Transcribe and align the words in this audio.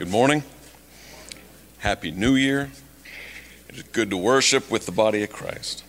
Good 0.00 0.08
morning. 0.08 0.44
Happy 1.80 2.10
New 2.10 2.34
Year. 2.34 2.70
It 3.68 3.76
is 3.76 3.82
good 3.82 4.08
to 4.08 4.16
worship 4.16 4.70
with 4.70 4.86
the 4.86 4.92
body 4.92 5.22
of 5.22 5.30
Christ. 5.30 5.84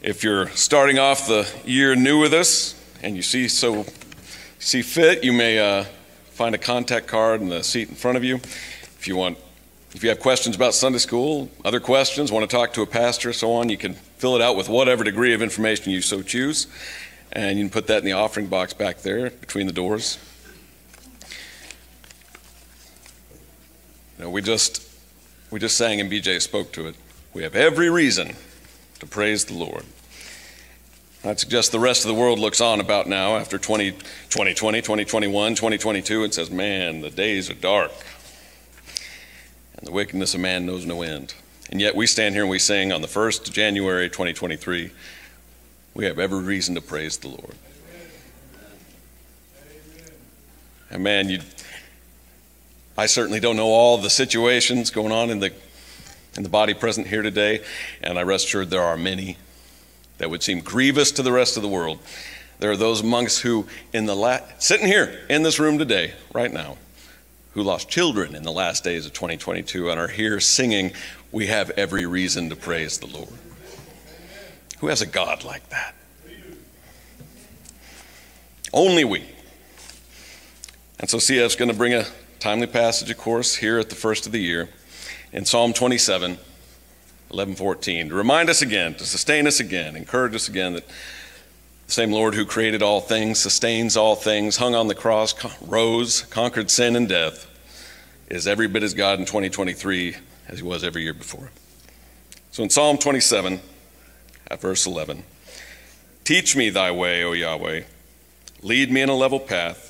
If 0.00 0.24
you're 0.24 0.48
starting 0.52 0.98
off 0.98 1.26
the 1.26 1.46
year 1.66 1.94
new 1.94 2.18
with 2.18 2.32
us 2.32 2.82
and 3.02 3.16
you 3.16 3.20
see 3.20 3.48
so 3.48 3.84
see 4.58 4.80
fit, 4.80 5.22
you 5.22 5.34
may 5.34 5.58
uh, 5.58 5.84
find 6.30 6.54
a 6.54 6.58
contact 6.58 7.06
card 7.06 7.42
in 7.42 7.50
the 7.50 7.62
seat 7.62 7.90
in 7.90 7.96
front 7.96 8.16
of 8.16 8.24
you. 8.24 8.36
If 8.36 9.06
you 9.06 9.14
want, 9.14 9.36
if 9.92 10.02
you 10.02 10.08
have 10.08 10.20
questions 10.20 10.56
about 10.56 10.72
Sunday 10.72 11.00
school, 11.00 11.50
other 11.66 11.80
questions, 11.80 12.32
want 12.32 12.48
to 12.48 12.56
talk 12.56 12.72
to 12.72 12.80
a 12.80 12.86
pastor, 12.86 13.34
so 13.34 13.52
on, 13.52 13.68
you 13.68 13.76
can 13.76 13.92
fill 13.92 14.36
it 14.36 14.40
out 14.40 14.56
with 14.56 14.70
whatever 14.70 15.04
degree 15.04 15.34
of 15.34 15.42
information 15.42 15.92
you 15.92 16.00
so 16.00 16.22
choose, 16.22 16.66
and 17.32 17.58
you 17.58 17.64
can 17.64 17.70
put 17.70 17.88
that 17.88 17.98
in 17.98 18.06
the 18.06 18.12
offering 18.12 18.46
box 18.46 18.72
back 18.72 19.02
there 19.02 19.28
between 19.28 19.66
the 19.66 19.72
doors. 19.74 20.16
You 24.20 24.26
know, 24.26 24.32
we 24.32 24.42
just 24.42 24.86
we 25.50 25.58
just 25.58 25.78
sang 25.78 25.98
and 25.98 26.12
BJ 26.12 26.42
spoke 26.42 26.72
to 26.72 26.86
it. 26.86 26.94
We 27.32 27.42
have 27.42 27.56
every 27.56 27.88
reason 27.88 28.36
to 28.98 29.06
praise 29.06 29.46
the 29.46 29.54
Lord. 29.54 29.82
I'd 31.24 31.40
suggest 31.40 31.72
the 31.72 31.78
rest 31.78 32.04
of 32.04 32.08
the 32.08 32.14
world 32.14 32.38
looks 32.38 32.60
on 32.60 32.80
about 32.80 33.06
now 33.06 33.38
after 33.38 33.56
20, 33.56 33.92
2020, 33.92 34.82
2021, 34.82 35.54
2022 35.54 36.22
and 36.22 36.34
says, 36.34 36.50
Man, 36.50 37.00
the 37.00 37.08
days 37.08 37.48
are 37.48 37.54
dark. 37.54 37.92
And 39.78 39.86
the 39.86 39.90
wickedness 39.92 40.34
of 40.34 40.40
man 40.40 40.66
knows 40.66 40.84
no 40.84 41.00
end. 41.00 41.32
And 41.70 41.80
yet 41.80 41.96
we 41.96 42.06
stand 42.06 42.34
here 42.34 42.42
and 42.42 42.50
we 42.50 42.58
sing 42.58 42.92
on 42.92 43.00
the 43.00 43.08
1st 43.08 43.48
of 43.48 43.54
January 43.54 44.10
2023, 44.10 44.90
we 45.94 46.04
have 46.04 46.18
every 46.18 46.42
reason 46.42 46.74
to 46.74 46.82
praise 46.82 47.16
the 47.16 47.28
Lord. 47.28 47.54
And 50.90 51.02
man, 51.02 51.30
you 51.30 51.40
I 52.96 53.06
certainly 53.06 53.40
don't 53.40 53.56
know 53.56 53.68
all 53.68 53.98
the 53.98 54.10
situations 54.10 54.90
going 54.90 55.12
on 55.12 55.30
in 55.30 55.38
the, 55.40 55.52
in 56.36 56.42
the 56.42 56.48
body 56.48 56.74
present 56.74 57.06
here 57.06 57.22
today, 57.22 57.64
and 58.02 58.18
I 58.18 58.22
rest 58.22 58.46
assured 58.46 58.70
there 58.70 58.82
are 58.82 58.96
many 58.96 59.38
that 60.18 60.30
would 60.30 60.42
seem 60.42 60.60
grievous 60.60 61.12
to 61.12 61.22
the 61.22 61.32
rest 61.32 61.56
of 61.56 61.62
the 61.62 61.68
world. 61.68 61.98
There 62.58 62.70
are 62.70 62.76
those 62.76 63.02
monks 63.02 63.38
who, 63.38 63.66
in 63.92 64.04
the 64.04 64.14
la- 64.14 64.40
sitting 64.58 64.86
here 64.86 65.18
in 65.30 65.42
this 65.42 65.58
room 65.58 65.78
today, 65.78 66.12
right 66.34 66.52
now, 66.52 66.76
who 67.54 67.62
lost 67.62 67.88
children 67.88 68.34
in 68.34 68.42
the 68.42 68.52
last 68.52 68.84
days 68.84 69.06
of 69.06 69.12
2022 69.12 69.90
and 69.90 69.98
are 69.98 70.08
here 70.08 70.38
singing, 70.40 70.92
We 71.32 71.46
have 71.46 71.70
every 71.70 72.06
reason 72.06 72.50
to 72.50 72.56
praise 72.56 72.98
the 72.98 73.06
Lord. 73.06 73.32
Who 74.80 74.88
has 74.88 75.00
a 75.00 75.06
God 75.06 75.42
like 75.42 75.68
that? 75.70 75.94
Only 78.72 79.04
we. 79.04 79.24
And 80.98 81.08
so 81.08 81.16
CF's 81.16 81.56
going 81.56 81.70
to 81.70 81.76
bring 81.76 81.94
a 81.94 82.04
timely 82.40 82.66
passage, 82.66 83.10
of 83.10 83.18
course, 83.18 83.56
here 83.56 83.78
at 83.78 83.90
the 83.90 83.94
first 83.94 84.24
of 84.24 84.32
the 84.32 84.40
year 84.40 84.70
in 85.30 85.44
Psalm 85.44 85.74
27, 85.74 86.38
11, 87.30 87.54
14, 87.54 88.08
to 88.08 88.14
remind 88.14 88.48
us 88.48 88.62
again, 88.62 88.94
to 88.94 89.04
sustain 89.04 89.46
us 89.46 89.60
again, 89.60 89.94
encourage 89.94 90.34
us 90.34 90.48
again 90.48 90.72
that 90.72 90.88
the 90.88 91.92
same 91.92 92.10
Lord 92.10 92.34
who 92.34 92.46
created 92.46 92.82
all 92.82 93.02
things, 93.02 93.38
sustains 93.38 93.94
all 93.94 94.16
things, 94.16 94.56
hung 94.56 94.74
on 94.74 94.88
the 94.88 94.94
cross, 94.94 95.34
rose, 95.60 96.22
conquered 96.22 96.70
sin 96.70 96.96
and 96.96 97.06
death, 97.06 97.46
is 98.30 98.46
every 98.46 98.68
bit 98.68 98.82
as 98.82 98.94
God 98.94 99.18
in 99.18 99.26
2023 99.26 100.16
as 100.48 100.60
he 100.60 100.64
was 100.64 100.82
every 100.82 101.02
year 101.02 101.12
before. 101.12 101.50
So 102.52 102.62
in 102.62 102.70
Psalm 102.70 102.96
27, 102.96 103.60
at 104.50 104.60
verse 104.62 104.86
11, 104.86 105.24
Teach 106.24 106.56
me 106.56 106.70
thy 106.70 106.90
way, 106.90 107.22
O 107.22 107.32
Yahweh. 107.32 107.82
Lead 108.62 108.90
me 108.90 109.02
in 109.02 109.10
a 109.10 109.14
level 109.14 109.40
path 109.40 109.89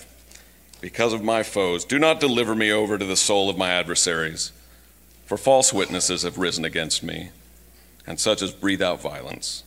because 0.81 1.12
of 1.12 1.23
my 1.23 1.42
foes. 1.42 1.84
Do 1.84 1.98
not 1.98 2.20
deliver 2.20 2.55
me 2.55 2.73
over 2.73 2.98
to 2.98 3.05
the 3.05 3.17
soul 3.17 3.50
of 3.50 3.59
my 3.59 3.70
adversaries, 3.70 4.53
for 5.27 5.36
false 5.36 5.73
witnesses 5.73 6.23
have 6.23 6.39
risen 6.39 6.64
against 6.64 7.03
me, 7.03 7.31
and 8.06 8.19
such 8.19 8.42
as 8.42 8.53
breathe 8.53 8.83
out 8.83 9.01
violence. 9.01 9.64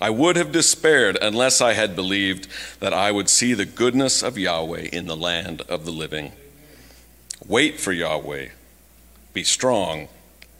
I 0.00 0.10
would 0.10 0.36
have 0.36 0.52
despaired 0.52 1.16
unless 1.22 1.60
I 1.60 1.72
had 1.72 1.96
believed 1.96 2.48
that 2.80 2.92
I 2.92 3.10
would 3.10 3.30
see 3.30 3.54
the 3.54 3.64
goodness 3.64 4.22
of 4.22 4.36
Yahweh 4.36 4.88
in 4.92 5.06
the 5.06 5.16
land 5.16 5.62
of 5.62 5.86
the 5.86 5.90
living. 5.90 6.32
Wait 7.46 7.80
for 7.80 7.92
Yahweh. 7.92 8.48
Be 9.32 9.42
strong. 9.42 10.08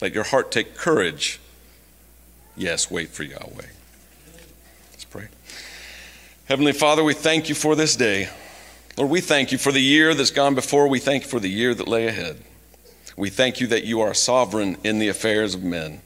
Let 0.00 0.14
your 0.14 0.24
heart 0.24 0.50
take 0.50 0.74
courage. 0.74 1.38
Yes, 2.56 2.90
wait 2.90 3.10
for 3.10 3.24
Yahweh. 3.24 3.66
Let's 4.92 5.04
pray. 5.04 5.28
Heavenly 6.46 6.72
Father, 6.72 7.04
we 7.04 7.12
thank 7.12 7.50
you 7.50 7.54
for 7.54 7.74
this 7.74 7.96
day. 7.96 8.30
Lord, 8.96 9.10
we 9.10 9.20
thank 9.20 9.52
you 9.52 9.58
for 9.58 9.72
the 9.72 9.80
year 9.80 10.14
that's 10.14 10.30
gone 10.30 10.54
before. 10.54 10.88
We 10.88 11.00
thank 11.00 11.24
you 11.24 11.28
for 11.28 11.38
the 11.38 11.50
year 11.50 11.74
that 11.74 11.86
lay 11.86 12.06
ahead. 12.06 12.42
We 13.14 13.28
thank 13.28 13.60
you 13.60 13.66
that 13.66 13.84
you 13.84 14.00
are 14.00 14.14
sovereign 14.14 14.78
in 14.84 14.98
the 14.98 15.08
affairs 15.08 15.54
of 15.54 15.62
men. 15.62 16.00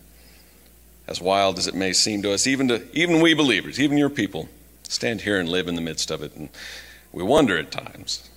As 1.06 1.20
wild 1.20 1.58
as 1.58 1.68
it 1.68 1.74
may 1.74 1.92
seem 1.92 2.22
to 2.22 2.32
us, 2.32 2.46
even 2.46 2.68
to 2.68 2.82
even 2.92 3.20
we 3.20 3.34
believers, 3.34 3.80
even 3.80 3.96
your 3.96 4.10
people, 4.10 4.48
stand 4.84 5.20
here 5.20 5.38
and 5.38 5.48
live 5.48 5.68
in 5.68 5.76
the 5.76 5.80
midst 5.80 6.10
of 6.10 6.22
it. 6.22 6.34
And 6.34 6.48
we 7.12 7.22
wonder 7.22 7.58
at 7.58 7.70
times, 7.70 8.28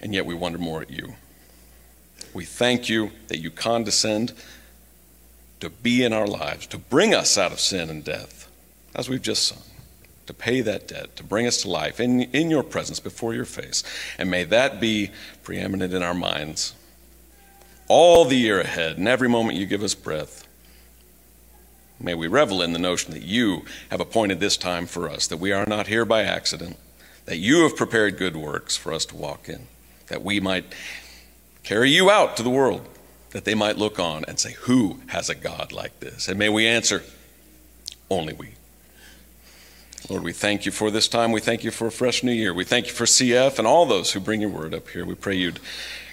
and 0.00 0.14
yet 0.14 0.26
we 0.26 0.34
wonder 0.34 0.58
more 0.58 0.82
at 0.82 0.90
you. 0.90 1.14
We 2.34 2.44
thank 2.44 2.88
you 2.88 3.10
that 3.28 3.38
you 3.38 3.50
condescend 3.50 4.32
to 5.60 5.70
be 5.70 6.04
in 6.04 6.12
our 6.12 6.26
lives, 6.26 6.66
to 6.68 6.78
bring 6.78 7.14
us 7.14 7.38
out 7.38 7.52
of 7.52 7.60
sin 7.60 7.88
and 7.88 8.02
death, 8.02 8.50
as 8.94 9.08
we've 9.08 9.22
just 9.22 9.46
sung 9.46 9.71
to 10.32 10.38
pay 10.38 10.62
that 10.62 10.88
debt, 10.88 11.14
to 11.16 11.22
bring 11.22 11.46
us 11.46 11.58
to 11.58 11.68
life 11.68 12.00
in, 12.00 12.22
in 12.22 12.50
your 12.50 12.62
presence 12.62 13.00
before 13.00 13.34
your 13.34 13.44
face. 13.44 13.84
And 14.18 14.30
may 14.30 14.44
that 14.44 14.80
be 14.80 15.10
preeminent 15.42 15.92
in 15.92 16.02
our 16.02 16.14
minds 16.14 16.74
all 17.88 18.24
the 18.24 18.36
year 18.36 18.60
ahead 18.60 18.96
and 18.96 19.06
every 19.06 19.28
moment 19.28 19.58
you 19.58 19.66
give 19.66 19.82
us 19.82 19.94
breath. 19.94 20.48
May 22.00 22.14
we 22.14 22.26
revel 22.28 22.62
in 22.62 22.72
the 22.72 22.78
notion 22.78 23.12
that 23.12 23.22
you 23.22 23.64
have 23.90 24.00
appointed 24.00 24.40
this 24.40 24.56
time 24.56 24.86
for 24.86 25.08
us, 25.08 25.26
that 25.26 25.36
we 25.36 25.52
are 25.52 25.66
not 25.66 25.86
here 25.86 26.06
by 26.06 26.22
accident, 26.22 26.76
that 27.26 27.36
you 27.36 27.62
have 27.62 27.76
prepared 27.76 28.16
good 28.16 28.34
works 28.34 28.76
for 28.76 28.92
us 28.92 29.04
to 29.06 29.16
walk 29.16 29.48
in, 29.48 29.66
that 30.06 30.22
we 30.22 30.40
might 30.40 30.64
carry 31.62 31.90
you 31.90 32.10
out 32.10 32.36
to 32.38 32.42
the 32.42 32.50
world, 32.50 32.88
that 33.30 33.44
they 33.44 33.54
might 33.54 33.76
look 33.76 33.98
on 34.00 34.24
and 34.26 34.38
say, 34.40 34.52
Who 34.62 35.00
has 35.08 35.28
a 35.28 35.34
God 35.34 35.70
like 35.72 36.00
this? 36.00 36.26
And 36.26 36.38
may 36.38 36.48
we 36.48 36.66
answer, 36.66 37.04
Only 38.10 38.32
we. 38.32 38.54
Lord, 40.08 40.24
we 40.24 40.32
thank 40.32 40.66
you 40.66 40.72
for 40.72 40.90
this 40.90 41.06
time. 41.06 41.30
We 41.30 41.40
thank 41.40 41.62
you 41.62 41.70
for 41.70 41.86
a 41.86 41.92
fresh 41.92 42.22
new 42.22 42.32
year. 42.32 42.52
We 42.52 42.64
thank 42.64 42.86
you 42.86 42.92
for 42.92 43.04
CF 43.04 43.58
and 43.58 43.68
all 43.68 43.86
those 43.86 44.12
who 44.12 44.20
bring 44.20 44.40
your 44.40 44.50
word 44.50 44.74
up 44.74 44.88
here. 44.88 45.04
We 45.04 45.14
pray 45.14 45.36
you'd 45.36 45.60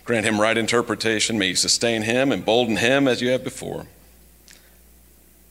grant 0.06 0.26
him 0.26 0.40
right 0.40 0.58
interpretation. 0.58 1.40
May 1.40 1.50
you 1.50 1.56
sustain 1.56 2.04
him, 2.04 2.32
embolden 2.32 2.78
him 2.78 3.08
as 3.08 3.22
you 3.22 3.30
have 3.30 3.44
before. 3.44 3.88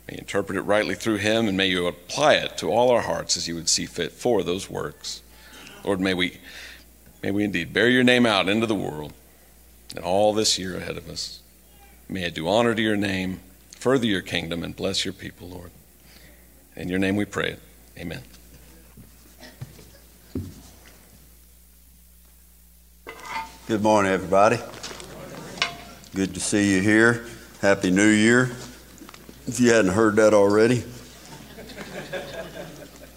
May 0.06 0.14
you 0.14 0.18
interpret 0.18 0.56
it 0.56 0.62
rightly 0.62 0.94
through 0.94 1.16
him, 1.16 1.48
and 1.48 1.56
may 1.56 1.66
you 1.66 1.86
apply 1.86 2.34
it 2.34 2.56
to 2.58 2.70
all 2.70 2.90
our 2.90 3.02
hearts 3.02 3.36
as 3.36 3.48
you 3.48 3.56
would 3.56 3.68
see 3.68 3.86
fit 3.86 4.12
for 4.12 4.42
those 4.42 4.70
works. 4.70 5.20
Lord, 5.84 6.00
may 6.00 6.14
we, 6.14 6.38
may 7.22 7.32
we 7.32 7.44
indeed 7.44 7.72
bear 7.72 7.88
your 7.88 8.04
name 8.04 8.24
out 8.24 8.48
into 8.48 8.66
the 8.66 8.74
world 8.74 9.12
and 9.96 10.04
all 10.04 10.32
this 10.32 10.58
year 10.58 10.76
ahead 10.76 10.96
of 10.96 11.08
us. 11.08 11.40
May 12.08 12.22
it 12.22 12.34
do 12.34 12.48
honor 12.48 12.74
to 12.74 12.82
your 12.82 12.96
name, 12.96 13.40
further 13.70 14.06
your 14.06 14.22
kingdom, 14.22 14.62
and 14.62 14.74
bless 14.74 15.04
your 15.04 15.14
people, 15.14 15.48
Lord. 15.48 15.72
In 16.76 16.88
your 16.88 17.00
name 17.00 17.16
we 17.16 17.24
pray 17.24 17.50
it. 17.50 17.60
Amen. 17.98 18.22
Good 23.66 23.82
morning, 23.82 24.12
everybody. 24.12 24.58
Good 26.14 26.32
to 26.34 26.38
see 26.40 26.76
you 26.76 26.80
here. 26.80 27.26
Happy 27.60 27.90
New 27.90 28.06
Year. 28.06 28.52
If 29.48 29.58
you 29.58 29.72
hadn't 29.72 29.90
heard 29.90 30.14
that 30.16 30.32
already, 30.32 30.84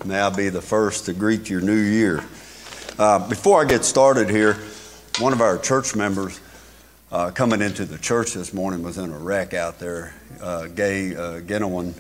may 0.04 0.20
I 0.20 0.32
be 0.32 0.50
the 0.50 0.64
first 0.64 1.06
to 1.06 1.14
greet 1.14 1.48
your 1.48 1.62
new 1.62 1.76
year. 1.76 2.24
Uh, 2.98 3.30
before 3.30 3.62
I 3.62 3.66
get 3.66 3.86
started 3.86 4.32
here, 4.32 4.56
one 5.20 5.32
of 5.32 5.42
our 5.42 5.60
church 5.60 5.96
members 5.96 6.40
uh, 7.12 7.30
coming 7.30 7.62
into 7.62 7.86
the 7.86 8.00
church 8.00 8.34
this 8.34 8.52
morning 8.52 8.82
was 8.82 8.98
in 8.98 9.12
a 9.12 9.18
wreck 9.20 9.54
out 9.54 9.78
there. 9.78 10.16
Uh, 10.42 10.66
Gay 10.66 11.16
uh, 11.16 11.42
Genowan 11.42 11.94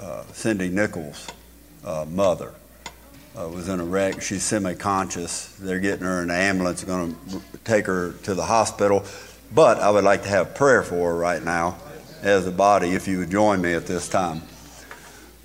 uh, 0.00 0.24
Cindy 0.32 0.68
Nichols' 0.68 1.26
uh, 1.84 2.06
mother. 2.08 2.54
Uh, 3.38 3.48
was 3.48 3.68
in 3.68 3.78
a 3.78 3.84
wreck. 3.84 4.20
She's 4.20 4.42
semi-conscious. 4.42 5.54
They're 5.60 5.78
getting 5.78 6.04
her 6.04 6.22
in 6.22 6.28
the 6.28 6.34
ambulance, 6.34 6.82
going 6.82 7.16
to 7.30 7.40
take 7.64 7.86
her 7.86 8.12
to 8.24 8.34
the 8.34 8.44
hospital. 8.44 9.04
But 9.54 9.78
I 9.78 9.90
would 9.90 10.02
like 10.02 10.24
to 10.24 10.28
have 10.28 10.56
prayer 10.56 10.82
for 10.82 11.12
her 11.12 11.16
right 11.16 11.42
now 11.42 11.78
as 12.22 12.46
a 12.46 12.50
body, 12.50 12.90
if 12.90 13.06
you 13.06 13.18
would 13.18 13.30
join 13.30 13.62
me 13.62 13.72
at 13.74 13.86
this 13.86 14.08
time. 14.08 14.40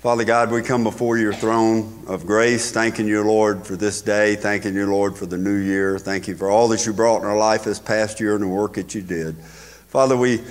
Father 0.00 0.24
God, 0.24 0.50
we 0.50 0.62
come 0.62 0.84
before 0.84 1.16
your 1.16 1.32
throne 1.32 2.04
of 2.06 2.26
grace, 2.26 2.70
thanking 2.70 3.06
you, 3.06 3.22
Lord, 3.22 3.66
for 3.66 3.76
this 3.76 4.02
day, 4.02 4.36
thanking 4.36 4.74
you, 4.74 4.86
Lord, 4.86 5.16
for 5.16 5.26
the 5.26 5.38
new 5.38 5.56
year. 5.56 5.98
Thank 5.98 6.28
you 6.28 6.36
for 6.36 6.50
all 6.50 6.68
that 6.68 6.86
you 6.86 6.92
brought 6.92 7.22
in 7.22 7.26
our 7.26 7.36
life 7.36 7.64
this 7.64 7.78
past 7.78 8.20
year 8.20 8.34
and 8.34 8.42
the 8.42 8.48
work 8.48 8.74
that 8.74 8.94
you 8.94 9.02
did. 9.02 9.36
Father, 9.88 10.16
we, 10.16 10.42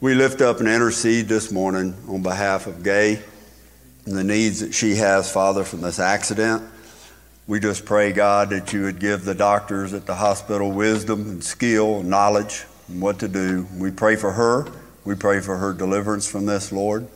we 0.00 0.14
lift 0.14 0.40
up 0.40 0.60
and 0.60 0.68
intercede 0.68 1.26
this 1.26 1.52
morning 1.52 1.94
on 2.08 2.22
behalf 2.22 2.66
of 2.66 2.82
Gay 2.82 3.22
the 4.14 4.24
needs 4.24 4.60
that 4.60 4.72
she 4.72 4.94
has, 4.96 5.30
Father, 5.30 5.64
from 5.64 5.80
this 5.80 5.98
accident. 5.98 6.62
We 7.48 7.60
just 7.60 7.84
pray, 7.84 8.12
God, 8.12 8.50
that 8.50 8.72
you 8.72 8.82
would 8.82 8.98
give 8.98 9.24
the 9.24 9.34
doctors 9.34 9.92
at 9.92 10.06
the 10.06 10.14
hospital 10.14 10.70
wisdom 10.70 11.28
and 11.28 11.44
skill 11.44 12.00
and 12.00 12.10
knowledge 12.10 12.64
and 12.88 13.00
what 13.00 13.18
to 13.20 13.28
do. 13.28 13.66
We 13.76 13.90
pray 13.90 14.16
for 14.16 14.32
her. 14.32 14.66
We 15.04 15.14
pray 15.14 15.40
for 15.40 15.56
her 15.56 15.72
deliverance 15.72 16.28
from 16.28 16.46
this, 16.46 16.72
Lord. 16.72 17.06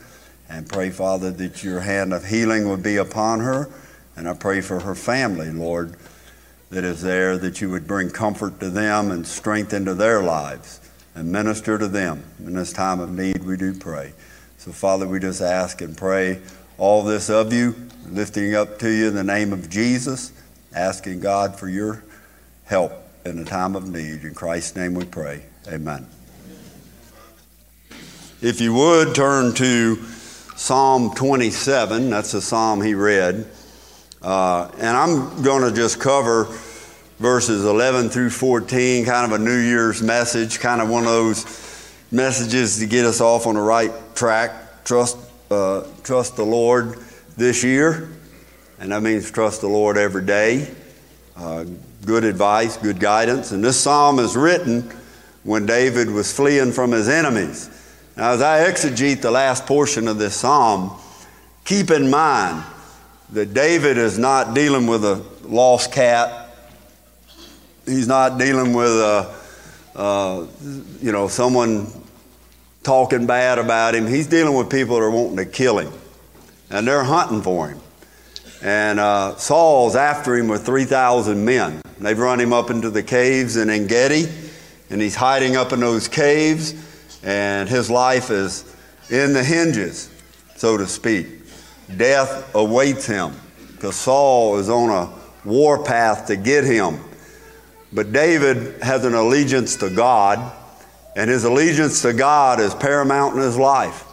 And 0.49 0.69
pray, 0.69 0.91
Father, 0.91 1.31
that 1.31 1.63
your 1.63 1.81
hand 1.81 2.13
of 2.13 2.27
healing 2.27 2.69
would 2.69 2.83
be 2.83 2.97
upon 2.97 3.41
her. 3.41 3.69
And 4.17 4.29
I 4.29 4.35
pray 4.35 4.61
for 4.61 4.81
her 4.81 4.95
family, 4.95 5.51
Lord, 5.51 5.97
that 6.71 6.85
is 6.85 7.03
there, 7.03 7.39
that 7.39 7.61
you 7.61 7.71
would 7.71 7.87
bring 7.87 8.11
comfort 8.11 8.61
to 8.61 8.71
them 8.71 9.11
and 9.11 9.27
strength 9.27 9.73
into 9.73 9.95
their 9.95 10.23
lives 10.23 10.81
and 11.15 11.31
minister 11.31 11.79
to 11.79 11.89
them. 11.89 12.25
In 12.41 12.55
this 12.55 12.73
time 12.73 13.01
of 13.01 13.11
need, 13.13 13.45
we 13.45 13.57
do 13.57 13.75
pray. 13.75 14.13
So, 14.59 14.73
Father, 14.73 15.09
we 15.09 15.21
just 15.21 15.41
ask 15.41 15.81
and 15.81 15.97
pray 15.97 16.41
all 16.81 17.03
this 17.03 17.29
of 17.29 17.53
you, 17.53 17.77
lifting 18.11 18.55
up 18.55 18.79
to 18.79 18.89
you 18.89 19.09
in 19.09 19.15
the 19.15 19.23
name 19.23 19.53
of 19.53 19.69
Jesus, 19.69 20.33
asking 20.75 21.21
God 21.21 21.55
for 21.59 21.69
your 21.69 22.03
help 22.65 22.93
in 23.27 23.39
a 23.39 23.45
time 23.45 23.77
of 23.77 23.87
need. 23.87 24.25
In 24.25 24.33
Christ's 24.33 24.77
name 24.77 24.95
we 24.95 25.05
pray. 25.05 25.45
Amen. 25.69 26.07
If 28.41 28.63
you 28.63 28.73
would 28.73 29.15
turn 29.15 29.53
to 29.57 29.97
Psalm 30.57 31.15
27, 31.15 32.09
that's 32.09 32.33
the 32.33 32.41
psalm 32.41 32.81
he 32.81 32.95
read. 32.95 33.47
Uh, 34.23 34.71
and 34.79 34.97
I'm 34.97 35.43
going 35.43 35.69
to 35.69 35.77
just 35.77 36.01
cover 36.01 36.45
verses 37.19 37.67
11 37.67 38.09
through 38.09 38.31
14, 38.31 39.05
kind 39.05 39.31
of 39.31 39.39
a 39.39 39.45
New 39.45 39.59
Year's 39.59 40.03
message, 40.03 40.61
kind 40.61 40.81
of 40.81 40.89
one 40.89 41.05
of 41.05 41.11
those 41.11 41.95
messages 42.11 42.79
to 42.79 42.87
get 42.87 43.05
us 43.05 43.21
off 43.21 43.47
on 43.47 43.57
the 43.57 43.61
right 43.61 43.93
track. 44.15 44.85
Trust, 44.85 45.19
uh, 45.51 45.85
trust 46.03 46.37
the 46.37 46.45
Lord 46.45 46.99
this 47.37 47.65
year, 47.65 48.11
and 48.79 48.93
that 48.93 49.03
means 49.03 49.31
trust 49.31 49.61
the 49.61 49.69
Lord 49.69 49.97
every 49.97 50.25
day. 50.25 50.69
Uh, 51.37 51.65
good 52.05 52.25
advice, 52.25 52.77
good 52.77 53.01
guidance. 53.01 53.53
And 53.53 53.63
this 53.63 53.81
psalm 53.81 54.19
is 54.19 54.37
written 54.37 54.91
when 55.43 55.67
David 55.67 56.11
was 56.11 56.33
fleeing 56.33 56.73
from 56.73 56.93
his 56.93 57.09
enemies. 57.09 57.71
Now, 58.17 58.33
as 58.33 58.43
I 58.43 58.71
exegete 58.71 59.23
the 59.23 59.31
last 59.31 59.67
portion 59.67 60.09
of 60.09 60.19
this 60.19 60.37
psalm, 60.37 60.93
keep 61.65 61.91
in 61.91 62.11
mind 62.11 62.65
that 63.31 63.55
David 63.55 63.97
is 63.97 64.19
not 64.19 64.55
dealing 64.55 64.87
with 64.87 65.05
a 65.05 65.25
lost 65.45 65.93
cat 65.93 66.41
He's 67.91 68.07
not 68.07 68.39
dealing 68.39 68.73
with, 68.73 68.93
uh, 68.93 69.33
uh, 69.97 70.47
you 71.01 71.11
know, 71.11 71.27
someone 71.27 71.89
talking 72.83 73.27
bad 73.27 73.59
about 73.59 73.95
him. 73.95 74.07
He's 74.07 74.27
dealing 74.27 74.57
with 74.57 74.71
people 74.71 74.97
that 74.97 75.03
are 75.03 75.11
wanting 75.11 75.37
to 75.37 75.47
kill 75.47 75.79
him, 75.79 75.93
and 76.71 76.87
they're 76.87 77.05
hunting 77.05 77.43
for 77.43 77.69
him. 77.69 77.81
And 78.63 79.01
uh, 79.01 79.37
Saul's 79.37 79.97
after 79.97 80.37
him 80.37 80.49
with 80.49 80.67
3,000 80.67 81.45
men. 81.45 81.81
They've 81.99 82.19
run 82.19 82.41
him 82.41 82.53
up 82.53 82.71
into 82.71 82.91
the 82.91 83.03
caves 83.03 83.57
in 83.57 83.71
En 83.71 83.87
Gedi, 83.87 84.27
and 84.91 85.01
he's 85.01 85.15
hiding 85.15 85.57
up 85.57 85.73
in 85.73 85.81
those 85.81 86.09
caves, 86.09 86.75
and 87.23 87.69
his 87.69 87.91
life 87.91 88.31
is 88.31 88.75
in 89.11 89.33
the 89.33 89.45
hinges, 89.45 90.11
so 90.57 90.77
to 90.77 90.87
speak. 90.87 91.27
Death 91.97 92.55
awaits 92.55 93.07
him 93.07 93.35
because 93.73 93.97
Saul 93.97 94.59
is 94.59 94.69
on 94.69 94.91
a 94.91 95.49
war 95.49 95.83
path 95.83 96.27
to 96.27 96.37
get 96.37 96.65
him. 96.65 97.01
But 97.93 98.13
David 98.13 98.83
has 98.83 99.05
an 99.05 99.15
allegiance 99.15 99.77
to 99.77 99.91
God, 99.91 100.53
and 101.17 101.29
his 101.29 101.45
allegiance 101.45 102.03
to 102.03 102.13
God 102.13 102.61
is 102.61 102.75
paramount 102.75 103.37
in 103.37 103.43
his 103.43 103.57
life. 103.57 104.05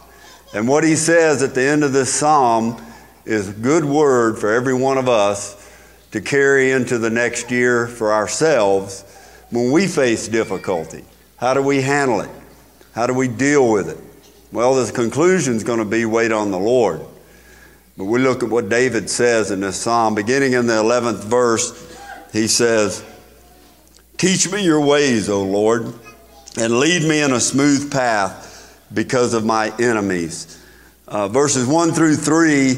And 0.54 0.66
what 0.66 0.84
he 0.84 0.96
says 0.96 1.42
at 1.42 1.54
the 1.54 1.62
end 1.62 1.84
of 1.84 1.92
this 1.92 2.12
psalm 2.12 2.82
is 3.24 3.50
a 3.50 3.52
good 3.52 3.84
word 3.84 4.38
for 4.38 4.52
every 4.52 4.74
one 4.74 4.98
of 4.98 5.08
us 5.08 5.54
to 6.12 6.20
carry 6.20 6.70
into 6.70 6.98
the 6.98 7.10
next 7.10 7.50
year 7.50 7.86
for 7.86 8.12
ourselves 8.12 9.04
when 9.50 9.70
we 9.70 9.86
face 9.86 10.28
difficulty. 10.28 11.04
How 11.36 11.54
do 11.54 11.62
we 11.62 11.82
handle 11.82 12.20
it? 12.20 12.30
How 12.92 13.06
do 13.06 13.14
we 13.14 13.28
deal 13.28 13.70
with 13.70 13.88
it? 13.88 13.98
Well, 14.50 14.74
the 14.74 14.90
conclusion 14.90 15.54
is 15.54 15.64
going 15.64 15.78
to 15.78 15.84
be 15.84 16.06
wait 16.06 16.32
on 16.32 16.50
the 16.50 16.58
Lord. 16.58 17.02
But 17.98 18.04
we 18.04 18.18
look 18.18 18.42
at 18.42 18.48
what 18.48 18.68
David 18.68 19.10
says 19.10 19.50
in 19.50 19.60
this 19.60 19.76
psalm. 19.76 20.14
Beginning 20.14 20.54
in 20.54 20.66
the 20.66 20.74
11th 20.74 21.24
verse, 21.24 22.00
he 22.32 22.46
says, 22.46 23.04
Teach 24.16 24.50
me 24.50 24.64
your 24.64 24.80
ways, 24.80 25.28
O 25.28 25.42
Lord, 25.42 25.92
and 26.56 26.78
lead 26.78 27.02
me 27.02 27.20
in 27.22 27.32
a 27.32 27.40
smooth 27.40 27.90
path 27.90 28.46
because 28.94 29.34
of 29.34 29.44
my 29.44 29.72
enemies. 29.78 30.62
Uh, 31.06 31.28
verses 31.28 31.66
1 31.66 31.92
through 31.92 32.16
3 32.16 32.76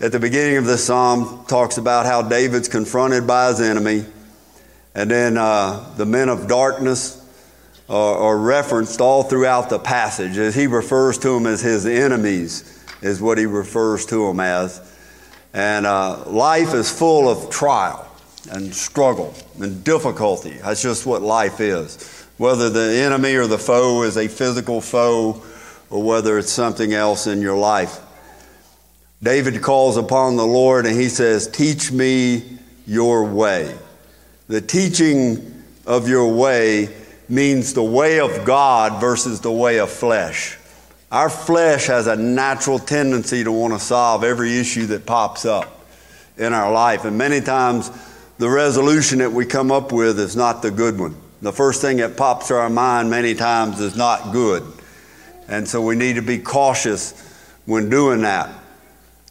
at 0.00 0.10
the 0.10 0.18
beginning 0.18 0.56
of 0.56 0.64
this 0.64 0.84
psalm 0.84 1.44
talks 1.46 1.78
about 1.78 2.06
how 2.06 2.22
David's 2.22 2.68
confronted 2.68 3.26
by 3.26 3.48
his 3.48 3.60
enemy. 3.60 4.04
And 4.94 5.10
then 5.10 5.38
uh, 5.38 5.92
the 5.96 6.04
men 6.04 6.28
of 6.28 6.48
darkness 6.48 7.18
are, 7.88 8.16
are, 8.16 8.36
referenced 8.36 9.00
all 9.00 9.22
throughout 9.22 9.70
the 9.70 9.78
passage 9.78 10.36
as 10.38 10.54
he 10.54 10.66
refers 10.66 11.18
to 11.18 11.28
them 11.28 11.46
as 11.46 11.60
his 11.60 11.86
enemies, 11.86 12.84
is 13.00 13.20
what 13.20 13.38
he 13.38 13.46
refers 13.46 14.04
to 14.06 14.26
them 14.26 14.40
as. 14.40 14.80
And 15.54 15.86
uh, 15.86 16.24
life 16.26 16.74
is 16.74 16.90
full 16.90 17.28
of 17.28 17.50
trial 17.50 18.08
and 18.50 18.74
struggle 18.74 19.34
and 19.60 19.84
difficulty. 19.84 20.54
That's 20.62 20.82
just 20.82 21.06
what 21.06 21.22
life 21.22 21.60
is. 21.60 22.21
Whether 22.42 22.70
the 22.70 22.96
enemy 22.96 23.36
or 23.36 23.46
the 23.46 23.56
foe 23.56 24.02
is 24.02 24.16
a 24.16 24.26
physical 24.26 24.80
foe 24.80 25.44
or 25.90 26.02
whether 26.02 26.40
it's 26.40 26.50
something 26.50 26.92
else 26.92 27.28
in 27.28 27.40
your 27.40 27.56
life. 27.56 28.00
David 29.22 29.62
calls 29.62 29.96
upon 29.96 30.34
the 30.34 30.44
Lord 30.44 30.84
and 30.84 31.00
he 31.00 31.08
says, 31.08 31.46
Teach 31.46 31.92
me 31.92 32.58
your 32.84 33.24
way. 33.24 33.72
The 34.48 34.60
teaching 34.60 35.62
of 35.86 36.08
your 36.08 36.34
way 36.34 36.88
means 37.28 37.74
the 37.74 37.84
way 37.84 38.18
of 38.18 38.44
God 38.44 39.00
versus 39.00 39.40
the 39.40 39.52
way 39.52 39.78
of 39.78 39.88
flesh. 39.88 40.58
Our 41.12 41.30
flesh 41.30 41.86
has 41.86 42.08
a 42.08 42.16
natural 42.16 42.80
tendency 42.80 43.44
to 43.44 43.52
want 43.52 43.72
to 43.72 43.78
solve 43.78 44.24
every 44.24 44.58
issue 44.58 44.86
that 44.86 45.06
pops 45.06 45.44
up 45.44 45.86
in 46.36 46.52
our 46.52 46.72
life. 46.72 47.04
And 47.04 47.16
many 47.16 47.40
times, 47.40 47.92
the 48.38 48.50
resolution 48.50 49.20
that 49.20 49.30
we 49.30 49.46
come 49.46 49.70
up 49.70 49.92
with 49.92 50.18
is 50.18 50.34
not 50.34 50.60
the 50.60 50.72
good 50.72 50.98
one. 50.98 51.14
The 51.42 51.52
first 51.52 51.80
thing 51.82 51.96
that 51.96 52.16
pops 52.16 52.48
to 52.48 52.54
our 52.54 52.70
mind 52.70 53.10
many 53.10 53.34
times 53.34 53.80
is 53.80 53.96
not 53.96 54.32
good. 54.32 54.62
And 55.48 55.66
so 55.66 55.82
we 55.82 55.96
need 55.96 56.14
to 56.14 56.22
be 56.22 56.38
cautious 56.38 57.20
when 57.66 57.90
doing 57.90 58.22
that. 58.22 58.48